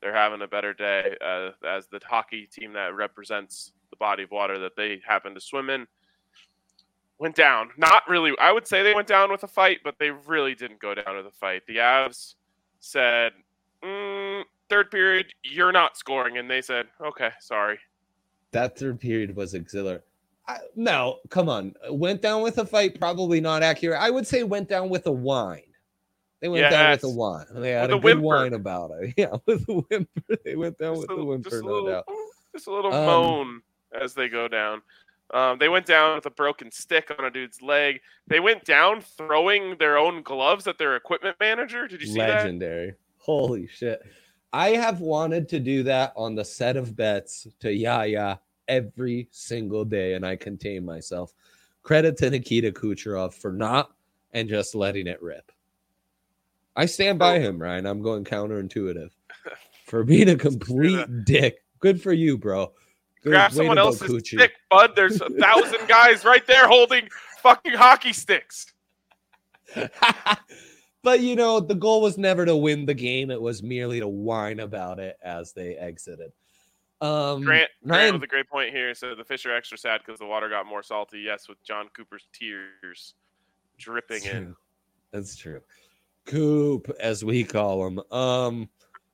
they're 0.00 0.14
having 0.14 0.42
a 0.42 0.48
better 0.48 0.74
day 0.74 1.16
uh, 1.24 1.50
as 1.66 1.86
the 1.88 2.00
hockey 2.04 2.46
team 2.46 2.72
that 2.74 2.94
represents 2.94 3.72
the 3.90 3.96
body 3.96 4.24
of 4.24 4.30
water 4.30 4.58
that 4.60 4.76
they 4.76 5.00
happen 5.06 5.34
to 5.34 5.40
swim 5.40 5.70
in 5.70 5.86
went 7.18 7.34
down. 7.34 7.70
Not 7.76 8.02
really. 8.08 8.32
I 8.40 8.52
would 8.52 8.66
say 8.66 8.82
they 8.82 8.94
went 8.94 9.08
down 9.08 9.30
with 9.30 9.42
a 9.42 9.48
fight, 9.48 9.78
but 9.82 9.96
they 9.98 10.10
really 10.10 10.54
didn't 10.54 10.78
go 10.78 10.94
down 10.94 11.16
with 11.16 11.26
a 11.26 11.32
fight. 11.32 11.62
The 11.66 11.76
Avs 11.76 12.34
said, 12.80 13.32
mm, 13.84 14.42
third 14.70 14.90
period, 14.90 15.26
you're 15.42 15.72
not 15.72 15.96
scoring. 15.96 16.38
And 16.38 16.50
they 16.50 16.60
said, 16.62 16.86
okay, 17.04 17.30
sorry. 17.40 17.78
That 18.52 18.78
third 18.78 18.98
period 19.00 19.34
was 19.36 19.54
exhilarating. 19.54 20.02
I, 20.46 20.58
no, 20.74 21.18
come 21.28 21.48
on. 21.50 21.74
Went 21.90 22.22
down 22.22 22.42
with 22.42 22.56
a 22.58 22.64
fight, 22.64 22.98
probably 22.98 23.40
not 23.40 23.62
accurate. 23.62 24.00
I 24.00 24.08
would 24.10 24.26
say 24.26 24.42
went 24.44 24.68
down 24.68 24.88
with 24.88 25.06
a 25.06 25.12
whine. 25.12 25.62
They 26.40 26.48
went 26.48 26.70
down 26.70 26.90
with 26.92 27.04
a 27.04 27.06
Yes. 27.08 27.16
whine. 27.16 27.46
They 27.54 27.70
had 27.72 27.90
With 27.90 27.90
a, 27.90 27.96
a 27.96 28.00
good 28.14 28.18
whine 28.20 28.54
about 28.54 28.92
it. 29.00 29.12
Yeah, 29.18 29.36
with 29.44 29.68
a 29.68 29.72
whimper. 29.74 30.36
They 30.44 30.56
went 30.56 30.78
down 30.78 30.94
Just 30.94 31.08
with 31.08 31.18
a, 31.18 31.20
a 31.20 31.24
whimper, 31.24 31.50
just 31.50 31.62
a 31.62 31.66
no 31.66 31.72
little, 31.72 31.88
doubt. 31.90 32.04
just 32.54 32.66
a 32.68 32.72
little 32.72 32.92
Um, 32.94 33.04
moan. 33.06 33.60
as 34.00 34.14
they 34.14 34.28
go 34.28 34.48
down. 34.48 34.80
Um, 35.34 35.58
they 35.58 35.68
went 35.68 35.84
down 35.84 36.14
with 36.14 36.24
a 36.24 36.30
broken 36.30 36.70
stick 36.70 37.12
on 37.18 37.26
a 37.26 37.30
dude's 37.30 37.60
leg. 37.60 38.00
They 38.28 38.40
went 38.40 38.64
down 38.64 39.02
throwing 39.02 39.76
their 39.78 39.98
own 39.98 40.22
gloves 40.22 40.66
at 40.66 40.78
their 40.78 40.96
equipment 40.96 41.36
manager. 41.38 41.86
Did 41.86 42.00
you 42.00 42.06
see 42.06 42.18
that? 42.20 42.44
Legendary. 42.44 42.94
Holy 43.18 43.66
shit. 43.66 44.00
I 44.52 44.70
have 44.70 45.00
wanted 45.00 45.48
to 45.50 45.60
do 45.60 45.82
that 45.84 46.12
on 46.16 46.34
the 46.34 46.44
set 46.44 46.76
of 46.76 46.96
bets 46.96 47.46
to 47.60 47.72
Yaya 47.72 48.40
every 48.66 49.28
single 49.30 49.84
day, 49.84 50.14
and 50.14 50.24
I 50.24 50.36
contain 50.36 50.84
myself. 50.84 51.32
Credit 51.82 52.16
to 52.18 52.30
Nikita 52.30 52.72
Kucherov 52.72 53.34
for 53.34 53.52
not 53.52 53.90
and 54.32 54.48
just 54.48 54.74
letting 54.74 55.06
it 55.06 55.22
rip. 55.22 55.52
I 56.76 56.86
stand 56.86 57.18
by 57.18 57.38
oh. 57.38 57.40
him, 57.40 57.60
Ryan. 57.60 57.86
I'm 57.86 58.02
going 58.02 58.24
counterintuitive 58.24 59.10
for 59.86 60.04
being 60.04 60.28
a 60.28 60.36
complete 60.36 61.24
dick. 61.24 61.64
Good 61.80 62.00
for 62.00 62.12
you, 62.12 62.38
bro. 62.38 62.72
Good 63.22 63.30
Grab 63.30 63.52
someone 63.52 63.78
else's 63.78 64.10
Coochie. 64.10 64.38
stick, 64.38 64.52
bud. 64.70 64.92
There's 64.94 65.20
a 65.20 65.28
thousand 65.28 65.88
guys 65.88 66.24
right 66.24 66.46
there 66.46 66.68
holding 66.68 67.08
fucking 67.42 67.74
hockey 67.74 68.12
sticks. 68.12 68.72
but 71.08 71.20
you 71.20 71.36
know, 71.36 71.58
the 71.58 71.74
goal 71.74 72.02
was 72.02 72.18
never 72.18 72.44
to 72.44 72.54
win 72.54 72.84
the 72.84 72.92
game. 72.92 73.30
It 73.30 73.40
was 73.40 73.62
merely 73.62 73.98
to 73.98 74.06
whine 74.06 74.60
about 74.60 74.98
it 74.98 75.16
as 75.22 75.54
they 75.54 75.74
exited. 75.74 76.32
Um, 77.00 77.40
Grant, 77.40 77.70
Grant 77.82 78.00
Ryan, 78.02 78.12
with 78.12 78.24
a 78.24 78.26
great 78.26 78.46
point 78.46 78.74
here. 78.74 78.92
So 78.92 79.14
the 79.14 79.24
fish 79.24 79.46
are 79.46 79.56
extra 79.56 79.78
sad 79.78 80.02
because 80.04 80.18
the 80.18 80.26
water 80.26 80.50
got 80.50 80.66
more 80.66 80.82
salty. 80.82 81.20
Yes, 81.20 81.48
with 81.48 81.64
John 81.64 81.88
Cooper's 81.96 82.26
tears 82.34 83.14
dripping 83.78 84.20
That's 84.20 84.34
in. 84.34 84.44
true. 84.44 84.56
That's 85.10 85.36
true. 85.36 85.60
Coop, 86.26 86.90
as 87.00 87.24
we 87.24 87.42
call 87.42 87.86
him. 87.86 88.00
Um, 88.12 88.68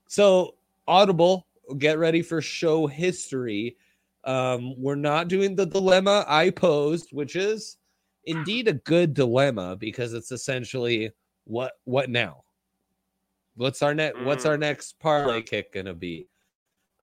so 0.09 0.57
Audible, 0.89 1.47
get 1.79 2.01
ready 2.01 2.23
for 2.23 2.43
show 2.43 2.89
history. 2.89 3.77
Um, 4.25 4.75
we're 4.83 4.97
not 4.97 5.29
doing 5.29 5.55
the 5.55 5.67
dilemma 5.67 6.25
I 6.27 6.51
posed, 6.51 7.11
which 7.13 7.37
is 7.37 7.77
indeed 8.25 8.67
a 8.67 8.73
good 8.73 9.15
dilemma 9.15 9.77
because 9.77 10.13
it's 10.13 10.33
essentially 10.33 11.13
what 11.45 11.73
what 11.85 12.11
now? 12.11 12.45
What's 13.57 13.83
our 13.83 13.95
next 13.95 14.21
what's 14.23 14.47
our 14.47 14.57
next 14.57 14.99
parlay 14.99 15.43
kick 15.43 15.73
gonna 15.73 15.95
be? 15.95 16.27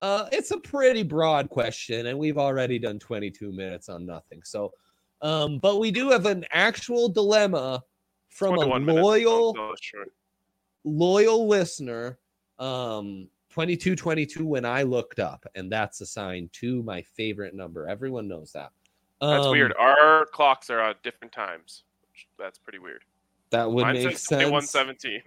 Uh, 0.00 0.28
it's 0.32 0.50
a 0.50 0.58
pretty 0.58 1.02
broad 1.04 1.48
question, 1.48 2.06
and 2.06 2.18
we've 2.18 2.36
already 2.38 2.78
done 2.78 2.98
22 2.98 3.52
minutes 3.52 3.88
on 3.88 4.04
nothing. 4.04 4.42
So, 4.42 4.72
um, 5.20 5.58
but 5.58 5.78
we 5.78 5.92
do 5.92 6.10
have 6.10 6.26
an 6.26 6.44
actual 6.50 7.08
dilemma 7.08 7.82
from 8.28 8.54
a 8.58 8.64
loyal 8.66 9.54
Oh, 9.56 9.74
sure. 9.80 10.06
loyal 10.84 11.46
listener 11.46 12.18
um 12.58 13.28
2222 13.50 14.44
when 14.46 14.64
i 14.64 14.82
looked 14.82 15.18
up 15.18 15.44
and 15.54 15.70
that's 15.70 16.00
assigned 16.00 16.50
to 16.52 16.82
my 16.82 17.02
favorite 17.02 17.54
number 17.54 17.86
everyone 17.88 18.26
knows 18.28 18.52
that 18.52 18.70
That's 19.20 19.44
Um, 19.46 19.52
weird. 19.52 19.72
Our 19.78 20.26
clocks 20.26 20.70
are 20.70 20.80
at 20.80 21.02
different 21.02 21.32
times. 21.32 21.84
That's 22.38 22.58
pretty 22.58 22.78
weird. 22.78 23.04
That 23.52 23.70
would 23.70 23.82
Mine 23.82 23.94
make 23.94 24.18
sense 24.18 24.26
2117. 24.28 25.22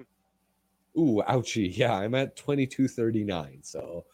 ooh 0.98 1.22
ouchie 1.28 1.76
yeah 1.78 1.94
i'm 1.94 2.16
at 2.16 2.36
2239 2.36 3.60
so 3.62 4.06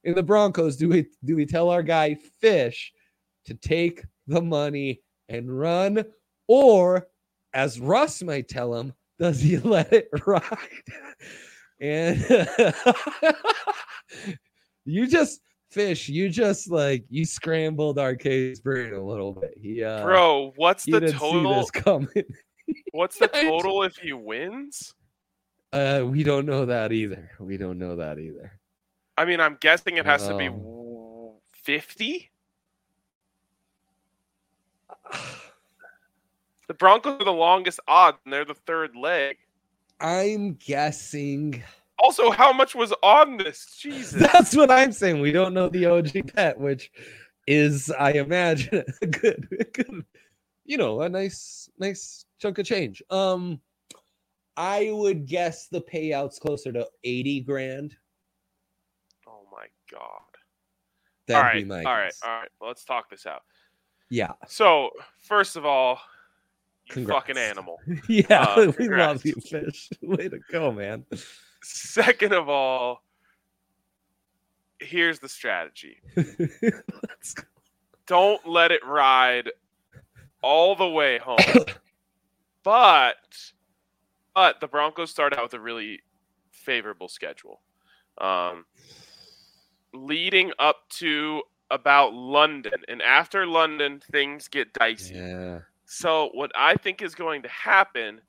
In 0.05 0.15
the 0.15 0.23
Broncos, 0.23 0.77
do 0.77 0.87
we 0.87 1.07
do 1.25 1.35
we 1.35 1.45
tell 1.45 1.69
our 1.69 1.83
guy 1.83 2.15
Fish 2.15 2.93
to 3.43 3.53
take 3.55 4.05
the 4.25 4.41
money 4.41 5.01
and 5.27 5.59
run, 5.59 6.05
or 6.47 7.09
as 7.53 7.81
Russ 7.81 8.23
might 8.23 8.47
tell 8.47 8.73
him, 8.73 8.93
does 9.19 9.41
he 9.41 9.57
let 9.59 9.91
it 9.93 10.09
ride? 10.25 10.43
and 11.79 12.19
you 14.85 15.07
just 15.07 15.41
fish, 15.71 16.09
you 16.09 16.29
just 16.29 16.69
like 16.71 17.05
you 17.09 17.25
scrambled 17.25 17.99
Arcade's 17.99 18.59
brain 18.59 18.93
a 18.93 19.03
little 19.03 19.33
bit. 19.33 19.53
He 19.57 19.83
uh 19.83 20.03
Bro, 20.03 20.53
what's 20.55 20.85
he 20.85 20.91
the 20.93 21.11
total? 21.11 21.65
coming. 21.73 22.09
What's 22.91 23.17
the 23.17 23.27
total 23.27 23.81
if 23.83 23.97
he 23.97 24.13
wins? 24.13 24.93
Uh 25.73 26.03
we 26.05 26.23
don't 26.23 26.45
know 26.45 26.65
that 26.67 26.91
either. 26.91 27.31
We 27.39 27.57
don't 27.57 27.79
know 27.79 27.95
that 27.95 28.19
either. 28.19 28.59
I 29.17 29.25
mean, 29.25 29.39
I'm 29.39 29.57
guessing 29.59 29.97
it 29.97 30.05
has 30.05 30.27
to 30.27 30.37
be 30.37 30.47
Um, 30.47 31.35
50. 31.53 32.28
The 36.69 36.75
Broncos 36.75 37.19
are 37.19 37.25
the 37.25 37.33
longest 37.33 37.79
odds, 37.87 38.19
and 38.23 38.31
they're 38.31 38.45
the 38.45 38.53
third 38.53 38.95
leg. 38.95 39.37
I'm 39.99 40.53
guessing 40.53 41.63
Also, 41.97 42.29
how 42.29 42.53
much 42.53 42.75
was 42.75 42.93
on 43.01 43.37
this? 43.37 43.75
Jesus. 43.81 44.21
That's 44.31 44.55
what 44.55 44.69
I'm 44.69 44.91
saying. 44.91 45.19
We 45.19 45.31
don't 45.31 45.55
know 45.55 45.67
the 45.67 45.87
OG 45.87 46.33
pet, 46.35 46.59
which 46.59 46.91
is, 47.47 47.91
I 47.91 48.11
imagine, 48.11 48.83
a 49.01 49.07
good, 49.07 49.47
a 49.59 49.63
good, 49.63 50.05
you 50.63 50.77
know, 50.77 51.01
a 51.01 51.09
nice, 51.09 51.71
nice 51.79 52.25
chunk 52.39 52.59
of 52.59 52.67
change. 52.67 53.01
Um, 53.09 53.59
I 54.55 54.91
would 54.93 55.25
guess 55.25 55.69
the 55.69 55.81
payouts 55.81 56.39
closer 56.39 56.71
to 56.71 56.87
80 57.03 57.41
grand. 57.41 57.95
Oh 59.27 59.47
my 59.51 59.65
god. 59.91 60.21
That'd 61.27 61.69
all 61.69 61.77
right, 61.77 61.85
all 61.85 61.93
right, 61.93 62.13
all 62.23 62.39
right. 62.41 62.49
Let's 62.61 62.85
talk 62.85 63.09
this 63.09 63.25
out. 63.25 63.41
Yeah. 64.11 64.33
So, 64.47 64.91
first 65.21 65.55
of 65.55 65.65
all, 65.65 65.99
Congrats. 66.89 67.19
fucking 67.27 67.37
animal. 67.37 67.79
Yeah. 68.07 68.43
Uh, 68.43 68.71
we 68.79 68.89
love 68.89 69.25
you, 69.25 69.33
fish. 69.35 69.89
Way 70.01 70.29
to 70.29 70.39
go, 70.51 70.71
man. 70.71 71.05
Second 71.61 72.33
of 72.33 72.49
all, 72.49 73.03
here's 74.79 75.19
the 75.19 75.29
strategy. 75.29 75.97
Let's 76.15 77.33
go. 77.33 77.43
Don't 78.07 78.47
let 78.47 78.71
it 78.71 78.83
ride 78.85 79.49
all 80.41 80.75
the 80.75 80.87
way 80.87 81.19
home. 81.19 81.37
but 82.63 83.17
but 84.33 84.59
the 84.61 84.67
Broncos 84.67 85.11
start 85.11 85.37
out 85.37 85.43
with 85.43 85.53
a 85.53 85.59
really 85.59 86.01
favorable 86.51 87.07
schedule. 87.07 87.61
Um, 88.19 88.65
leading 89.93 90.51
up 90.57 90.89
to 90.97 91.43
about 91.69 92.13
London, 92.13 92.83
and 92.87 93.01
after 93.01 93.45
London, 93.45 94.01
things 94.11 94.47
get 94.47 94.73
dicey. 94.73 95.15
Yeah. 95.15 95.59
So 95.91 96.29
what 96.35 96.51
I 96.55 96.75
think 96.75 97.01
is 97.01 97.15
going 97.15 97.41
to 97.41 97.49
happen 97.49 98.21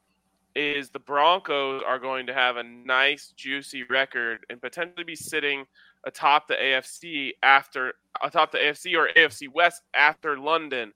is 0.57 0.89
the 0.89 0.99
Broncos 0.99 1.83
are 1.87 1.99
going 1.99 2.27
to 2.29 2.33
have 2.33 2.57
a 2.57 2.63
nice 2.63 3.35
juicy 3.37 3.83
record 3.85 4.47
and 4.49 4.63
potentially 4.63 5.05
be 5.05 5.15
sitting 5.15 5.67
atop 6.07 6.49
the 6.49 6.55
AFC 6.55 7.33
after 7.43 7.93
atop 8.25 8.51
the 8.51 8.57
AFC 8.57 8.97
or 8.97 9.11
AFC 9.15 9.47
West 9.53 9.83
after 9.93 10.39
London. 10.39 10.95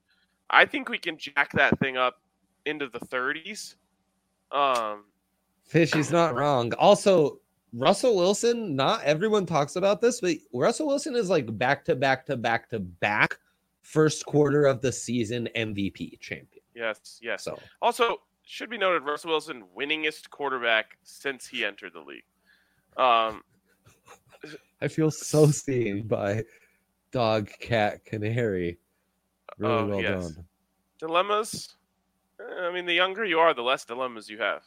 I 0.48 0.64
think 0.64 0.88
we 0.88 0.96
can 0.96 1.18
jack 1.18 1.52
that 1.52 1.78
thing 1.80 1.98
up 1.98 2.22
into 2.64 2.88
the 2.88 3.00
30s. 3.00 3.74
Um 4.50 5.04
Fishy's 5.64 6.10
not 6.10 6.34
wrong. 6.34 6.72
Also, 6.78 7.40
Russell 7.74 8.16
Wilson, 8.16 8.74
not 8.74 9.04
everyone 9.04 9.44
talks 9.44 9.76
about 9.76 10.00
this, 10.00 10.18
but 10.22 10.36
Russell 10.54 10.86
Wilson 10.86 11.14
is 11.14 11.28
like 11.28 11.58
back 11.58 11.84
to 11.84 11.94
back 11.94 12.24
to 12.24 12.38
back 12.38 12.70
to 12.70 12.80
back 12.80 13.38
first 13.82 14.24
quarter 14.24 14.64
of 14.64 14.80
the 14.80 14.90
season 14.90 15.46
MVP 15.54 16.18
champion. 16.20 16.53
Yes, 16.74 17.18
yes. 17.22 17.44
So 17.44 17.58
Also, 17.82 18.18
should 18.42 18.68
be 18.70 18.76
noted 18.78 19.02
Russell 19.04 19.30
Wilson 19.30 19.64
winningest 19.76 20.28
quarterback 20.30 20.98
since 21.02 21.46
he 21.46 21.64
entered 21.64 21.92
the 21.94 22.00
league. 22.00 22.24
Um, 22.96 23.42
I 24.82 24.88
feel 24.88 25.10
so 25.10 25.46
seen 25.46 26.06
by 26.06 26.44
dog, 27.10 27.48
cat, 27.60 28.04
canary. 28.04 28.78
Really 29.56 29.74
Oh, 29.74 29.86
well 29.86 30.02
yes. 30.02 30.32
done. 30.34 30.44
dilemmas. 30.98 31.76
eh, 32.40 32.66
I 32.66 32.72
mean, 32.72 32.84
the 32.86 32.92
younger 32.94 33.24
you 33.24 33.38
are, 33.38 33.54
the 33.54 33.62
less 33.62 33.84
dilemmas 33.84 34.28
you 34.28 34.38
have. 34.38 34.62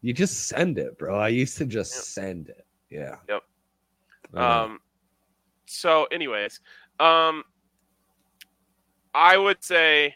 You 0.00 0.12
just 0.12 0.48
send 0.48 0.78
it, 0.78 0.98
bro. 0.98 1.18
I 1.18 1.28
used 1.28 1.56
to 1.58 1.64
just 1.66 1.94
Yep. 1.94 2.04
send 2.04 2.48
it. 2.50 2.66
Yeah. 2.90 3.16
Yep. 3.28 3.42
Know. 4.32 4.40
Um, 4.40 4.80
so, 5.66 6.04
anyways, 6.06 6.60
um, 7.00 7.42
I 9.14 9.38
would 9.38 9.62
say 9.62 10.14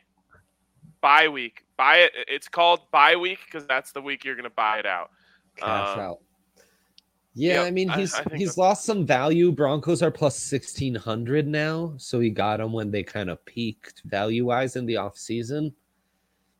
buy 1.01 1.29
week. 1.29 1.65
Buy 1.77 1.99
it. 1.99 2.13
It's 2.27 2.49
called 2.49 2.81
buy 2.91 3.17
week 3.17 3.39
because 3.45 3.67
that's 3.67 3.93
the 3.93 4.03
week 4.03 4.25
you're 4.25 4.37
gonna 4.37 4.51
buy 4.51 4.79
it 4.79 4.87
out. 4.87 5.11
cash 5.57 5.97
um, 5.97 6.01
out. 6.01 6.19
Yeah, 7.35 7.55
yep, 7.55 7.67
I 7.67 7.71
mean 7.71 7.89
he's 7.91 8.15
I 8.15 8.25
think 8.25 8.41
he's 8.41 8.59
lost 8.59 8.85
some 8.85 9.07
value. 9.07 9.53
Broncos 9.53 10.03
are 10.03 10.11
plus 10.11 10.37
sixteen 10.37 10.95
hundred 10.95 11.47
now, 11.47 11.95
so 11.97 12.19
he 12.19 12.31
got 12.31 12.59
him 12.59 12.73
when 12.73 12.91
they 12.91 13.05
kind 13.05 13.31
of 13.31 13.45
peaked 13.45 14.03
value 14.07 14.47
wise 14.47 14.75
in 14.75 14.87
the 14.87 14.97
off 14.97 15.17
season. 15.17 15.73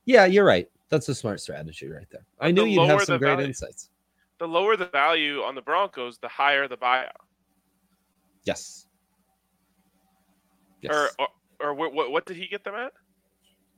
Yeah, 0.05 0.27
you're 0.27 0.45
right. 0.45 0.69
That's 0.89 1.09
a 1.09 1.15
smart 1.15 1.41
strategy 1.41 1.89
right 1.89 2.07
there. 2.11 2.25
I 2.41 2.53
knew 2.53 2.63
the 2.63 2.71
you'd 2.71 2.87
have 2.87 3.03
some 3.03 3.19
great 3.19 3.33
value- 3.33 3.49
insights. 3.49 3.91
The 4.39 4.47
lower 4.47 4.77
the 4.77 4.87
value 4.87 5.43
on 5.43 5.57
the 5.57 5.63
Broncos, 5.63 6.19
the 6.19 6.29
higher 6.29 6.69
the 6.69 6.77
buyout. 6.77 7.11
Yes. 8.45 8.87
Yes. 10.81 10.95
Or, 10.95 11.11
or, 11.19 11.29
or 11.61 11.75
what, 11.75 11.93
what, 11.93 12.11
what 12.11 12.27
did 12.27 12.37
he 12.37 12.47
get 12.47 12.65
them 12.65 12.75
at? 12.75 12.93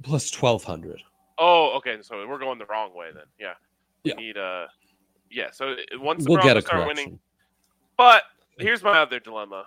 plus 0.03 0.31
twelve 0.31 0.65
hundred. 0.65 1.03
Oh, 1.39 1.77
okay. 1.77 1.99
So 2.01 2.27
we're 2.27 2.39
going 2.39 2.59
the 2.59 2.67
wrong 2.67 2.95
way 2.95 3.09
then. 3.15 3.25
Yeah. 3.39 3.55
We 4.05 4.11
Yeah. 4.13 4.17
need 4.17 4.39
uh 4.39 4.67
yeah. 5.31 5.51
So 5.53 5.77
once 5.95 6.25
the 6.25 6.31
We'll 6.31 6.39
get 6.43 6.55
Broncos 6.55 6.65
a 6.65 6.67
start 6.67 6.85
correction. 6.85 7.05
winning, 7.05 7.21
but 7.97 8.23
here's 8.59 8.83
my 8.83 8.99
other 8.99 9.21
dilemma. 9.21 9.67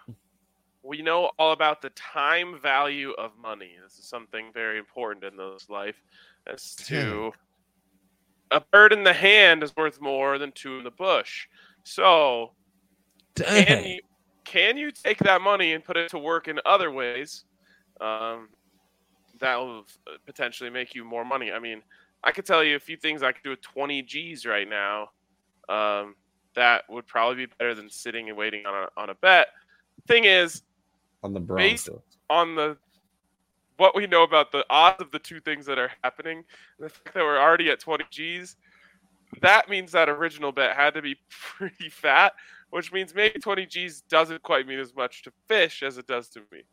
We 0.82 1.02
know 1.02 1.32
all 1.38 1.52
about 1.52 1.82
the 1.82 1.92
time 1.92 2.60
value 2.60 3.12
of 3.12 3.32
money. 3.42 3.72
This 3.84 4.00
is 4.00 4.10
something 4.10 4.52
very 4.54 4.80
important 4.80 5.24
in 5.24 5.38
this 5.38 5.70
life. 5.70 6.02
As 6.52 6.76
to 6.88 7.32
a 8.52 8.60
bird 8.60 8.92
in 8.92 9.04
the 9.04 9.14
hand 9.14 9.64
is 9.64 9.76
worth 9.76 10.02
more 10.02 10.38
than 10.38 10.52
two 10.52 10.80
in 10.80 10.84
the 10.84 10.92
bush. 10.92 11.48
So 11.84 12.54
can 13.36 13.86
you 13.86 14.00
can 14.46 14.78
you 14.78 14.92
take 14.92 15.20
that 15.20 15.42
money 15.42 15.74
and 15.74 15.84
put 15.84 15.96
it 15.96 16.10
to 16.10 16.18
work 16.18 16.48
in 16.48 16.60
other 16.66 16.92
ways 16.92 17.46
um, 18.02 18.50
that 19.40 19.58
will 19.58 19.86
potentially 20.26 20.70
make 20.70 20.96
you 20.96 21.04
more 21.04 21.26
money 21.26 21.52
i 21.52 21.60
mean 21.60 21.82
i 22.24 22.32
could 22.32 22.46
tell 22.46 22.64
you 22.64 22.76
a 22.76 22.80
few 22.80 22.98
things 22.98 23.24
i 23.24 23.32
could 23.32 23.44
do 23.44 23.50
with 23.50 23.62
20 23.62 24.02
g's 24.04 24.46
right 24.46 24.70
now 24.70 25.10
um, 25.70 26.16
that 26.56 26.84
would 26.90 27.08
probably 27.08 27.46
be 27.46 27.54
better 27.58 27.74
than 27.74 27.90
sitting 27.90 28.30
and 28.30 28.38
waiting 28.38 28.66
on 28.66 28.84
a, 28.84 29.02
on 29.02 29.10
a 29.10 29.16
bet 29.16 29.48
thing 30.08 30.26
is 30.26 30.64
on 31.24 31.34
the 31.34 31.40
based- 31.40 31.88
Broncos. 31.88 32.04
on 32.30 32.56
the 32.56 32.78
what 33.78 33.96
we 33.96 34.08
know 34.08 34.24
about 34.24 34.52
the 34.52 34.66
odds 34.70 35.02
of 35.02 35.12
the 35.12 35.20
two 35.20 35.40
things 35.40 35.66
that 35.66 35.80
are 35.80 35.92
happening, 36.04 36.44
the 36.80 36.90
fact 36.90 37.14
that 37.14 37.24
we're 37.24 37.40
already 37.40 37.70
at 37.70 37.80
20 37.80 38.06
G's, 38.12 38.56
that 39.42 39.68
means 39.68 39.92
that 39.92 40.10
original 40.10 40.52
bet 40.52 40.76
had 40.76 40.94
to 40.94 41.02
be 41.02 41.16
pretty 41.30 41.90
fat, 41.90 42.34
which 42.70 42.92
means 42.92 43.16
maybe 43.16 43.40
20 43.40 43.66
G's 43.66 44.02
doesn't 44.02 44.44
quite 44.44 44.68
mean 44.68 44.80
as 44.80 44.96
much 44.96 45.24
to 45.24 45.32
fish 45.48 45.84
as 45.84 45.98
it 45.98 46.08
does 46.08 46.30
to 46.30 46.42
me. 46.52 46.64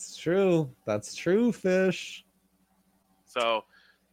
It's 0.00 0.16
true. 0.16 0.70
That's 0.86 1.14
true, 1.14 1.52
fish. 1.52 2.24
So 3.26 3.64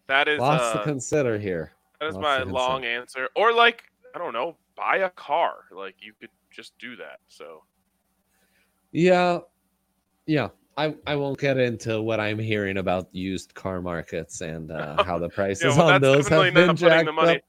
that 0.07 0.27
is 0.27 0.37
Lots 0.41 0.61
uh, 0.61 0.79
to 0.79 0.83
consider 0.83 1.39
here. 1.39 1.71
that 2.01 2.09
is 2.09 2.15
lots 2.15 2.23
my 2.23 2.43
long 2.43 2.83
answer. 2.83 3.29
Or 3.37 3.53
like 3.53 3.83
I 4.13 4.17
don't 4.19 4.33
know, 4.33 4.57
buy 4.75 4.97
a 4.97 5.09
car. 5.09 5.59
Like 5.71 5.95
you 5.99 6.11
could 6.19 6.29
just 6.51 6.77
do 6.77 6.97
that. 6.97 7.19
So 7.29 7.63
Yeah. 8.91 9.39
Yeah. 10.25 10.49
I, 10.75 10.93
I 11.07 11.15
won't 11.15 11.39
get 11.39 11.57
into 11.57 12.01
what 12.01 12.19
I'm 12.19 12.37
hearing 12.37 12.77
about 12.77 13.07
used 13.15 13.55
car 13.55 13.81
markets 13.81 14.41
and 14.41 14.69
uh, 14.71 15.03
how 15.05 15.17
the 15.17 15.29
prices 15.29 15.63
yeah, 15.63 15.77
well, 15.77 15.93
on 15.93 16.01
those 16.01 16.27
have 16.27 16.53
been 16.53 16.75
jacked 16.75 17.05
the 17.05 17.13
money. 17.13 17.37
up. 17.37 17.41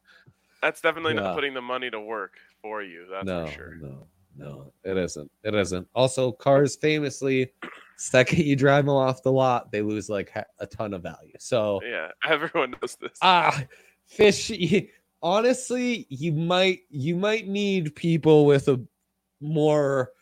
That's 0.63 0.81
definitely 0.81 1.15
Yeah. 1.15 1.23
not 1.23 1.35
putting 1.35 1.55
the 1.55 1.61
money 1.61 1.91
to 1.91 1.99
work 2.01 2.35
for 2.63 2.85
you. 2.85 3.07
That's 3.11 3.27
no, 3.27 3.47
for 3.47 3.53
sure. 3.53 3.75
no, 3.83 4.07
no, 4.37 4.73
it 4.85 4.97
isn't. 4.97 5.31
It 5.43 5.55
isn't. 5.55 5.89
Also, 5.95 6.31
cars 6.33 6.77
famously, 6.77 7.53
second 7.99 8.39
you 8.39 8.57
drive 8.57 8.87
them 8.87 8.95
off 8.95 9.23
the 9.23 9.33
lot, 9.33 9.71
they 9.73 9.83
lose 9.83 10.09
like 10.09 10.33
a 10.59 10.67
ton 10.67 10.95
of 10.95 11.03
value. 11.03 11.35
So, 11.39 11.81
Yeah, 11.85 12.09
everyone 12.27 12.71
knows 12.81 12.97
this. 13.01 13.19
ah, 13.23 13.63
fish. 14.07 14.51
Honestly, 15.23 16.07
you 16.11 16.33
might 16.33 16.81
you 16.91 17.17
might 17.17 17.49
need 17.49 17.95
people 17.97 18.47
with 18.47 18.69
a 18.69 18.81
more 19.41 20.13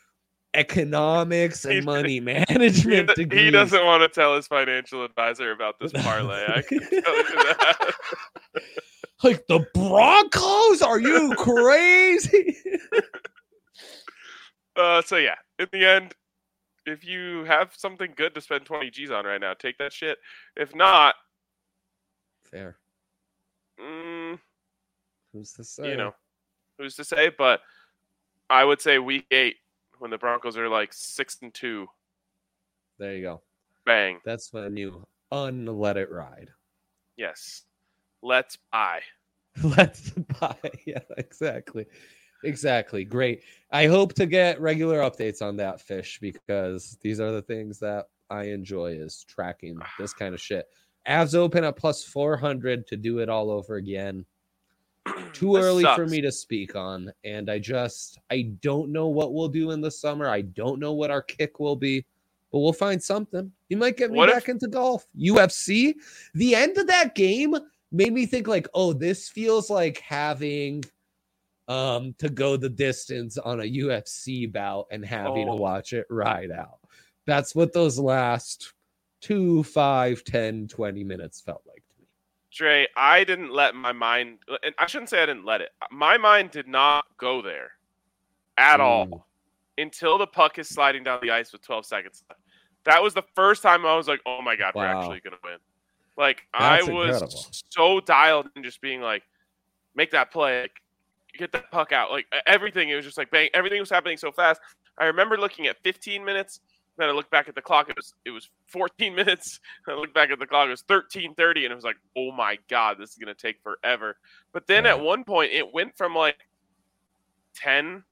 economics 0.55 1.67
and 1.67 1.85
money 1.85 2.12
he, 2.15 2.21
management 2.21 3.11
he 3.11 3.15
degree. 3.25 3.51
doesn't 3.51 3.85
want 3.85 4.01
to 4.03 4.09
tell 4.09 4.35
his 4.37 4.47
financial 4.47 5.05
advisor 5.05 5.53
about 5.53 5.79
this 5.79 5.93
parlay. 5.93 6.47
I 6.49 6.62
can 6.62 6.81
tell 6.81 6.91
you 6.91 7.03
that. 7.03 7.95
like 9.23 9.47
the 9.49 9.67
Broncos. 9.75 10.81
Are 10.81 10.99
you 10.99 11.35
crazy? 11.37 12.57
Uh, 14.77 15.03
so 15.03 15.17
yeah, 15.17 15.35
in 15.59 15.67
the 15.73 15.85
end, 15.87 16.15
if 16.87 17.05
you 17.05 17.44
have 17.44 17.72
something 17.77 18.12
good 18.16 18.35
to 18.35 18.40
spend 18.40 18.64
20 18.64 18.90
G's 18.90 19.11
on 19.11 19.25
right 19.25 19.40
now, 19.40 19.55
take 19.55 19.79
that 19.79 19.92
shit. 19.92 20.18
If 20.57 20.75
not, 20.75 21.14
Fair. 22.51 22.77
mm, 23.81 24.38
Who's 25.33 25.53
to 25.55 25.64
say? 25.64 25.90
you 25.90 25.96
know, 25.96 26.14
who's 26.79 26.94
to 26.96 27.05
say? 27.05 27.31
But 27.37 27.61
I 28.49 28.64
would 28.64 28.81
say 28.81 28.99
week 28.99 29.27
eight 29.31 29.57
when 29.99 30.11
the 30.11 30.18
Broncos 30.18 30.57
are 30.57 30.68
like 30.68 30.92
six 30.92 31.38
and 31.42 31.53
two, 31.53 31.87
There 32.99 33.14
you 33.16 33.22
go. 33.22 33.42
bang, 33.85 34.20
That's 34.25 34.53
when 34.53 34.77
you 34.77 35.05
unlet 35.33 35.96
it 35.96 36.11
ride. 36.11 36.51
yes, 37.16 37.62
let's 38.22 38.57
buy. 38.72 39.01
Let's 39.62 40.11
buy. 40.11 40.55
Yeah, 40.87 40.99
exactly. 41.16 41.87
Exactly. 42.44 43.05
Great. 43.05 43.42
I 43.70 43.87
hope 43.87 44.14
to 44.14 44.27
get 44.27 44.61
regular 44.61 44.99
updates 45.01 45.42
on 45.42 45.57
that 45.57 45.81
fish 45.81 46.18
because 46.20 46.99
these 47.03 47.20
are 47.20 47.33
the 47.33 47.42
things 47.42 47.79
that 47.81 48.07
I 48.31 48.44
enjoy 48.44 48.92
is 48.92 49.25
tracking 49.29 49.79
ah. 49.81 49.88
this 49.99 50.12
kind 50.12 50.35
of 50.35 50.40
shit. 50.40 50.66
Avs 51.09 51.35
open 51.35 51.64
at 51.64 51.77
plus 51.77 52.05
400 52.05 52.87
to 52.88 52.96
do 52.96 53.18
it 53.20 53.29
all 53.29 53.51
over 53.51 53.77
again. 53.77 54.25
Too 55.33 55.55
This 55.55 55.64
early 55.64 55.85
for 55.94 56.07
me 56.07 56.20
to 56.20 56.33
speak 56.33 56.75
on. 56.75 57.12
And 57.25 57.51
I 57.51 57.59
just, 57.59 58.18
I 58.31 58.53
don't 58.61 58.90
know 58.90 59.07
what 59.09 59.33
we'll 59.33 59.49
do 59.49 59.70
in 59.70 59.81
the 59.81 59.90
summer. 59.90 60.29
I 60.29 60.42
don't 60.42 60.81
know 60.81 60.92
what 60.92 61.11
our 61.12 61.22
kick 61.22 61.61
will 61.61 61.77
be, 61.77 62.05
but 62.51 62.59
we'll 62.59 62.72
find 62.72 63.01
something. 63.01 63.53
You 63.68 63.77
might 63.77 63.96
get 63.96 64.11
me 64.11 64.16
What 64.16 64.29
if- 64.29 64.35
back 64.35 64.49
into 64.49 64.66
golf. 64.66 65.07
UFC, 65.16 65.94
the 66.35 66.55
end 66.57 66.77
of 66.77 66.88
that 66.88 67.14
game 67.14 67.57
made 67.92 68.12
me 68.12 68.27
think 68.27 68.49
like, 68.49 68.66
oh, 68.75 68.92
this 68.92 69.29
feels 69.29 69.70
like 69.70 69.99
having 69.99 70.85
um 71.68 72.14
to 72.18 72.29
go 72.29 72.57
the 72.57 72.68
distance 72.68 73.38
on 73.38 73.61
a 73.61 73.64
UFC 73.64 74.46
bout 74.52 74.87
and 74.90 75.05
having 75.05 75.48
Oh. 75.48 75.57
to 75.57 75.62
watch 75.62 75.92
it 75.92 76.07
ride 76.11 76.50
out. 76.50 76.79
That's 77.26 77.55
what 77.55 77.72
those 77.72 77.98
last 77.98 78.72
two, 79.20 79.62
five, 79.64 80.22
10, 80.24 80.68
20 80.68 81.02
minutes 81.02 81.40
felt 81.40 81.62
like 81.66 81.83
to 81.88 82.00
me. 82.00 82.07
Dre, 82.52 82.87
I 82.96 83.24
didn't 83.24 83.50
let 83.52 83.74
my 83.74 83.92
mind, 83.92 84.38
and 84.62 84.74
I 84.79 84.87
shouldn't 84.87 85.09
say 85.11 85.22
I 85.22 85.26
didn't 85.26 85.44
let 85.44 85.61
it. 85.61 85.70
My 85.90 86.16
mind 86.18 86.52
did 86.52 86.68
not 86.68 87.05
go 87.16 87.42
there 87.42 87.72
at 88.59 88.79
Mm. 88.79 88.83
all 88.85 89.26
until 89.79 90.18
the 90.18 90.26
puck 90.26 90.59
is 90.59 90.68
sliding 90.68 91.02
down 91.02 91.18
the 91.20 91.31
ice 91.33 91.52
with 91.52 91.62
12 91.62 91.85
seconds 91.85 92.22
left. 92.29 92.40
That 92.85 93.02
was 93.02 93.12
the 93.14 93.24
first 93.35 93.62
time 93.62 93.85
I 93.85 93.96
was 93.96 94.07
like, 94.07 94.20
"Oh 94.24 94.40
my 94.40 94.55
god, 94.55 94.74
we're 94.76 94.87
actually 94.87 95.20
gonna 95.20 95.37
win!" 95.42 95.59
Like 96.16 96.46
That's 96.57 96.88
I 96.88 96.92
was 96.92 97.09
incredible. 97.16 97.46
so 97.52 98.00
dialed 98.00 98.48
in, 98.55 98.62
just 98.62 98.81
being 98.81 99.00
like, 99.02 99.24
"Make 99.96 100.12
that 100.12 100.31
play, 100.31 100.62
like, 100.62 100.81
get 101.37 101.53
that 101.53 101.70
puck 101.70 101.92
out." 101.92 102.11
Like 102.11 102.27
everything, 102.46 102.88
it 102.88 102.94
was 102.96 103.05
just 103.05 103.18
like 103.18 103.31
bang. 103.31 103.49
Everything 103.55 103.81
was 103.81 103.90
happening 103.90 104.16
so 104.16 104.33
fast. 104.33 104.61
I 104.99 105.07
remember 105.07 105.37
looking 105.37 105.66
at 105.66 105.77
15 105.85 106.25
minutes. 106.25 106.61
Then 106.99 107.11
I 107.11 107.12
looked 107.12 107.31
back 107.31 107.46
at 107.46 107.55
the 107.55 107.61
clock. 107.61 107.90
It 107.90 107.96
was 107.96 108.14
it 108.25 108.31
was 108.31 108.49
14 108.68 109.14
minutes. 109.20 109.61
I 109.87 109.92
looked 109.94 110.14
back 110.14 110.31
at 110.31 110.38
the 110.38 110.46
clock. 110.46 110.66
It 110.66 110.70
was 110.70 110.83
13:30, 110.85 111.64
and 111.64 111.72
it 111.72 111.75
was 111.75 111.85
like, 111.85 111.96
"Oh 112.16 112.33
my 112.33 112.59
god, 112.68 112.96
this 112.99 113.11
is 113.11 113.16
gonna 113.16 113.35
take 113.35 113.61
forever." 113.62 114.16
But 114.53 114.66
then 114.66 114.85
Yeah. 114.85 114.90
at 114.92 115.01
one 115.01 115.22
point, 115.25 115.53
it 115.53 115.72
went 115.75 115.96
from 115.99 116.14
like 116.14 116.38
10 117.55 118.03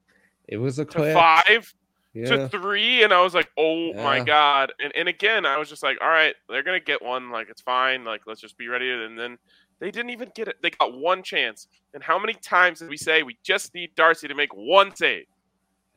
It 0.48 0.56
was 0.58 0.78
a 0.78 0.84
to 0.84 1.14
five 1.14 1.72
yeah. 2.12 2.26
to 2.26 2.48
three, 2.48 3.02
and 3.02 3.12
I 3.12 3.20
was 3.22 3.34
like, 3.34 3.50
"Oh 3.56 3.92
my 3.94 4.20
god!" 4.22 4.72
And 4.78 4.92
and 4.94 5.08
again, 5.08 5.46
I 5.46 5.56
was 5.56 5.68
just 5.70 5.82
like, 5.82 5.96
"All 6.02 6.08
right, 6.08 6.34
they're 6.48 6.62
gonna 6.62 6.78
get 6.80 7.02
one. 7.02 7.30
Like 7.30 7.48
it's 7.48 7.62
fine. 7.62 8.04
Like 8.04 8.22
let's 8.26 8.40
just 8.40 8.58
be 8.58 8.68
ready." 8.68 8.90
And 8.90 9.18
then 9.18 9.38
they 9.80 9.90
didn't 9.90 10.10
even 10.10 10.30
get 10.34 10.48
it. 10.48 10.56
They 10.62 10.70
got 10.70 10.94
one 10.98 11.22
chance. 11.22 11.66
And 11.92 12.02
how 12.02 12.18
many 12.18 12.34
times 12.34 12.78
did 12.80 12.88
we 12.88 12.96
say 12.96 13.22
we 13.22 13.37
just 13.42 13.74
need 13.74 13.94
Darcy 13.94 14.28
to 14.28 14.34
make 14.34 14.54
one 14.54 14.94
save? 14.94 15.26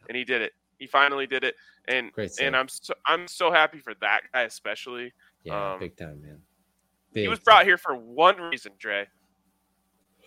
And 0.09 0.17
he 0.17 0.23
did 0.23 0.41
it. 0.41 0.53
He 0.79 0.87
finally 0.87 1.27
did 1.27 1.43
it. 1.43 1.55
And 1.87 2.11
and 2.41 2.55
I'm 2.55 2.67
so 2.67 2.93
I'm 3.05 3.27
so 3.27 3.51
happy 3.51 3.79
for 3.79 3.93
that 4.01 4.21
guy 4.33 4.43
especially. 4.43 5.13
yeah, 5.43 5.73
um, 5.73 5.79
big 5.79 5.95
time, 5.95 6.21
man. 6.21 6.39
he 7.13 7.21
Big 7.21 7.29
was 7.29 7.39
time. 7.39 7.43
brought 7.45 7.65
here 7.65 7.77
for 7.77 7.95
one 7.95 8.37
reason, 8.41 8.73
Dre. 8.77 9.07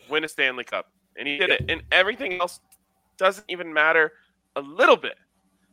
win 0.08 0.24
a 0.24 0.28
Stanley 0.28 0.64
Cup, 0.64 0.90
and 1.16 1.28
he 1.28 1.36
did 1.36 1.50
it. 1.50 1.64
And 1.68 1.82
everything 1.92 2.40
else 2.40 2.60
doesn't 3.18 3.44
even 3.48 3.72
matter 3.72 4.12
a 4.56 4.60
little 4.62 4.96
bit. 4.96 5.16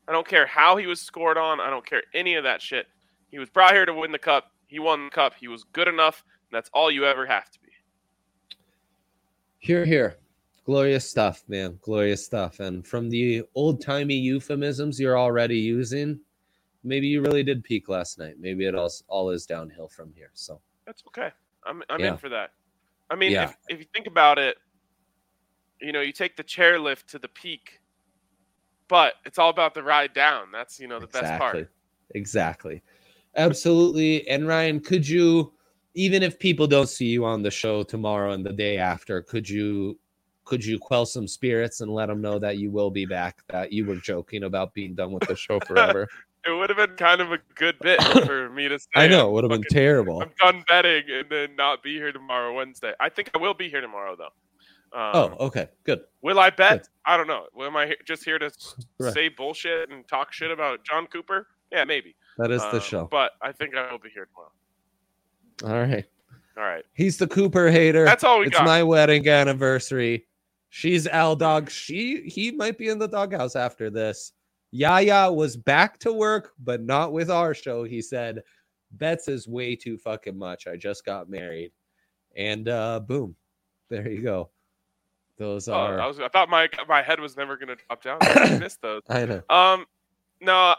I 0.07 0.11
don't 0.11 0.27
care 0.27 0.45
how 0.45 0.75
he 0.77 0.85
was 0.87 1.01
scored 1.01 1.37
on. 1.37 1.59
I 1.59 1.69
don't 1.69 1.85
care 1.85 2.03
any 2.13 2.35
of 2.35 2.43
that 2.43 2.61
shit. 2.61 2.87
He 3.29 3.39
was 3.39 3.49
brought 3.49 3.73
here 3.73 3.85
to 3.85 3.93
win 3.93 4.11
the 4.11 4.19
cup. 4.19 4.51
He 4.67 4.79
won 4.79 5.05
the 5.05 5.11
cup. 5.11 5.33
He 5.39 5.47
was 5.47 5.63
good 5.73 5.87
enough. 5.87 6.23
And 6.49 6.55
that's 6.57 6.69
all 6.73 6.91
you 6.91 7.05
ever 7.05 7.25
have 7.25 7.49
to 7.51 7.59
be. 7.61 7.66
Here, 9.67 9.83
here. 9.83 10.15
Glorious 10.63 11.09
stuff, 11.09 11.43
man. 11.49 11.77
Glorious 11.81 12.23
stuff. 12.23 12.61
And 12.61 12.87
from 12.87 13.09
the 13.09 13.43
old 13.53 13.81
timey 13.81 14.15
euphemisms 14.15 14.97
you're 14.97 15.19
already 15.19 15.57
using, 15.57 16.21
maybe 16.85 17.07
you 17.07 17.21
really 17.21 17.43
did 17.43 17.65
peak 17.65 17.89
last 17.89 18.17
night. 18.17 18.35
Maybe 18.39 18.65
it 18.65 18.75
all, 18.75 18.89
all 19.09 19.29
is 19.29 19.45
downhill 19.45 19.89
from 19.89 20.13
here. 20.15 20.29
So 20.33 20.61
That's 20.85 21.03
okay. 21.07 21.31
I'm, 21.65 21.83
I'm 21.89 21.99
Yeah. 21.99 22.13
in 22.13 22.17
for 22.17 22.29
that. 22.29 22.51
I 23.09 23.17
mean, 23.17 23.33
Yeah. 23.33 23.43
if, 23.43 23.57
if 23.67 23.79
you 23.79 23.85
think 23.93 24.07
about 24.07 24.39
it, 24.39 24.55
you 25.81 25.91
know, 25.91 25.99
you 25.99 26.13
take 26.13 26.37
the 26.37 26.45
chairlift 26.45 27.07
to 27.07 27.19
the 27.19 27.27
peak, 27.27 27.81
but 28.87 29.15
it's 29.25 29.37
all 29.37 29.49
about 29.49 29.73
the 29.73 29.83
ride 29.83 30.13
down. 30.13 30.47
That's, 30.53 30.79
you 30.79 30.87
know, 30.87 31.01
the 31.01 31.07
best 31.07 31.37
part. 31.37 31.69
Exactly. 32.15 32.81
Absolutely. 33.35 34.25
And 34.29 34.47
Ryan, 34.47 34.79
could 34.79 35.05
you, 35.05 35.51
even 35.97 36.21
if 36.21 36.37
people 36.37 36.67
don't 36.67 36.87
see 36.87 37.07
you 37.07 37.25
on 37.25 37.41
the 37.41 37.49
show 37.49 37.81
tomorrow 37.81 38.31
and 38.31 38.45
the 38.45 38.53
day 38.53 38.77
after, 38.77 39.21
could 39.23 39.49
you 39.49 39.97
could 40.45 40.63
you 40.63 40.77
quell 40.79 41.05
some 41.05 41.27
spirits 41.27 41.81
and 41.81 41.91
let 41.91 42.05
them 42.05 42.21
know 42.21 42.37
that 42.39 42.57
you 42.57 42.69
will 42.71 42.91
be 42.91 43.05
back? 43.05 43.41
That 43.49 43.73
you 43.73 43.83
were 43.85 43.95
joking 43.97 44.43
about 44.43 44.73
being 44.73 44.93
done 44.95 45.11
with 45.11 45.27
the 45.27 45.35
show 45.35 45.59
forever. 45.59 46.07
It 46.45 46.51
would 46.51 46.69
have 46.69 46.77
been 46.77 46.95
kind 46.95 47.19
of 47.19 47.33
a 47.33 47.39
good 47.55 47.77
bit 47.81 48.01
for 48.25 48.49
me 48.49 48.69
to 48.69 48.79
say. 48.79 48.85
I 48.95 49.07
know 49.07 49.27
it 49.27 49.31
would 49.33 49.43
have 49.43 49.51
been 49.51 49.69
terrible. 49.69 50.21
I'm 50.21 50.31
done 50.39 50.63
betting 50.69 51.03
and 51.11 51.25
then 51.29 51.57
not 51.57 51.83
be 51.83 51.95
here 51.95 52.13
tomorrow, 52.13 52.53
Wednesday. 52.53 52.93
I 53.01 53.09
think 53.09 53.31
I 53.35 53.39
will 53.39 53.55
be 53.55 53.67
here 53.67 53.81
tomorrow, 53.81 54.15
though. 54.15 54.97
Um, 54.97 55.11
Oh, 55.39 55.45
okay, 55.47 55.67
good. 55.83 56.01
Will 56.21 56.39
I 56.39 56.49
bet? 56.51 56.83
Good. 56.83 56.87
I 57.05 57.17
don't 57.17 57.27
know. 57.27 57.47
Am 57.59 57.75
I 57.75 57.95
just 58.05 58.23
here 58.23 58.39
to 58.39 58.49
Right. 58.99 59.13
say 59.13 59.27
bullshit 59.27 59.89
and 59.89 60.07
talk 60.07 60.31
shit 60.31 60.49
about 60.51 60.85
Jon 60.85 61.05
Cooper? 61.07 61.47
Yeah, 61.69 61.83
maybe. 61.83 62.15
That 62.37 62.51
is 62.51 62.61
the 62.61 62.75
Um, 62.75 62.81
show. 62.81 63.07
But 63.11 63.31
I 63.41 63.51
think 63.51 63.75
I 63.75 63.91
will 63.91 63.99
be 63.99 64.09
here 64.13 64.27
tomorrow. 64.27 64.51
All 65.63 65.71
right. 65.71 66.05
All 66.57 66.63
right. 66.63 66.83
He's 66.93 67.17
the 67.17 67.27
Cooper 67.27 67.69
hater. 67.69 68.05
That's 68.05 68.23
all 68.23 68.39
we 68.39 68.47
it's 68.47 68.53
got. 68.53 68.63
It's 68.63 68.67
my 68.67 68.83
wedding 68.83 69.27
anniversary. 69.27 70.27
She's 70.69 71.07
Al 71.07 71.35
Dog. 71.35 71.69
She 71.69 72.27
he 72.27 72.51
might 72.51 72.77
be 72.77 72.89
in 72.89 72.99
the 72.99 73.07
doghouse 73.07 73.55
after 73.55 73.89
this. 73.89 74.33
Yaya 74.71 75.31
was 75.31 75.55
back 75.55 75.97
to 75.99 76.11
work, 76.11 76.53
but 76.59 76.81
not 76.81 77.13
with 77.13 77.31
our 77.31 77.53
show. 77.53 77.83
He 77.83 78.01
said, 78.01 78.43
Bets 78.91 79.27
is 79.27 79.47
way 79.47 79.75
too 79.75 79.97
fucking 79.97 80.37
much. 80.37 80.67
I 80.67 80.75
just 80.75 81.05
got 81.05 81.29
married. 81.29 81.71
And 82.35 82.67
uh 82.69 82.99
boom. 82.99 83.35
There 83.89 84.07
you 84.09 84.21
go. 84.21 84.49
Those 85.37 85.67
Oh, 85.69 85.73
are 85.73 85.99
I 85.99 86.07
was. 86.07 86.19
I 86.19 86.27
thought 86.27 86.49
my 86.49 86.67
my 86.87 87.01
head 87.01 87.19
was 87.19 87.37
never 87.37 87.55
gonna 87.57 87.75
drop 87.87 88.03
down. 88.03 88.17
I 88.21 88.57
missed 88.57 88.81
those. 88.81 89.03
I 89.07 89.25
know. 89.25 89.41
Um, 89.49 89.85
no, 90.41 90.75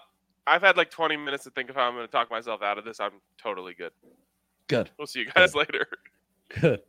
I've 0.47 0.63
had 0.63 0.77
like 0.77 0.91
20 0.91 1.17
minutes 1.17 1.45
to 1.45 1.51
think 1.51 1.71
of 1.71 1.77
how 1.77 1.83
I'm 1.89 1.95
gonna 1.95 2.09
talk 2.09 2.31
myself 2.31 2.63
out 2.63 2.79
of 2.79 2.85
this. 2.85 3.01
I'm 3.01 3.13
totally 3.41 3.75
good. 3.75 3.93
Good. 4.69 4.91
We'll 4.99 5.07
see 5.07 5.21
you 5.21 5.31
guys 5.35 5.55
later. 5.55 5.87
Good. 6.61 6.81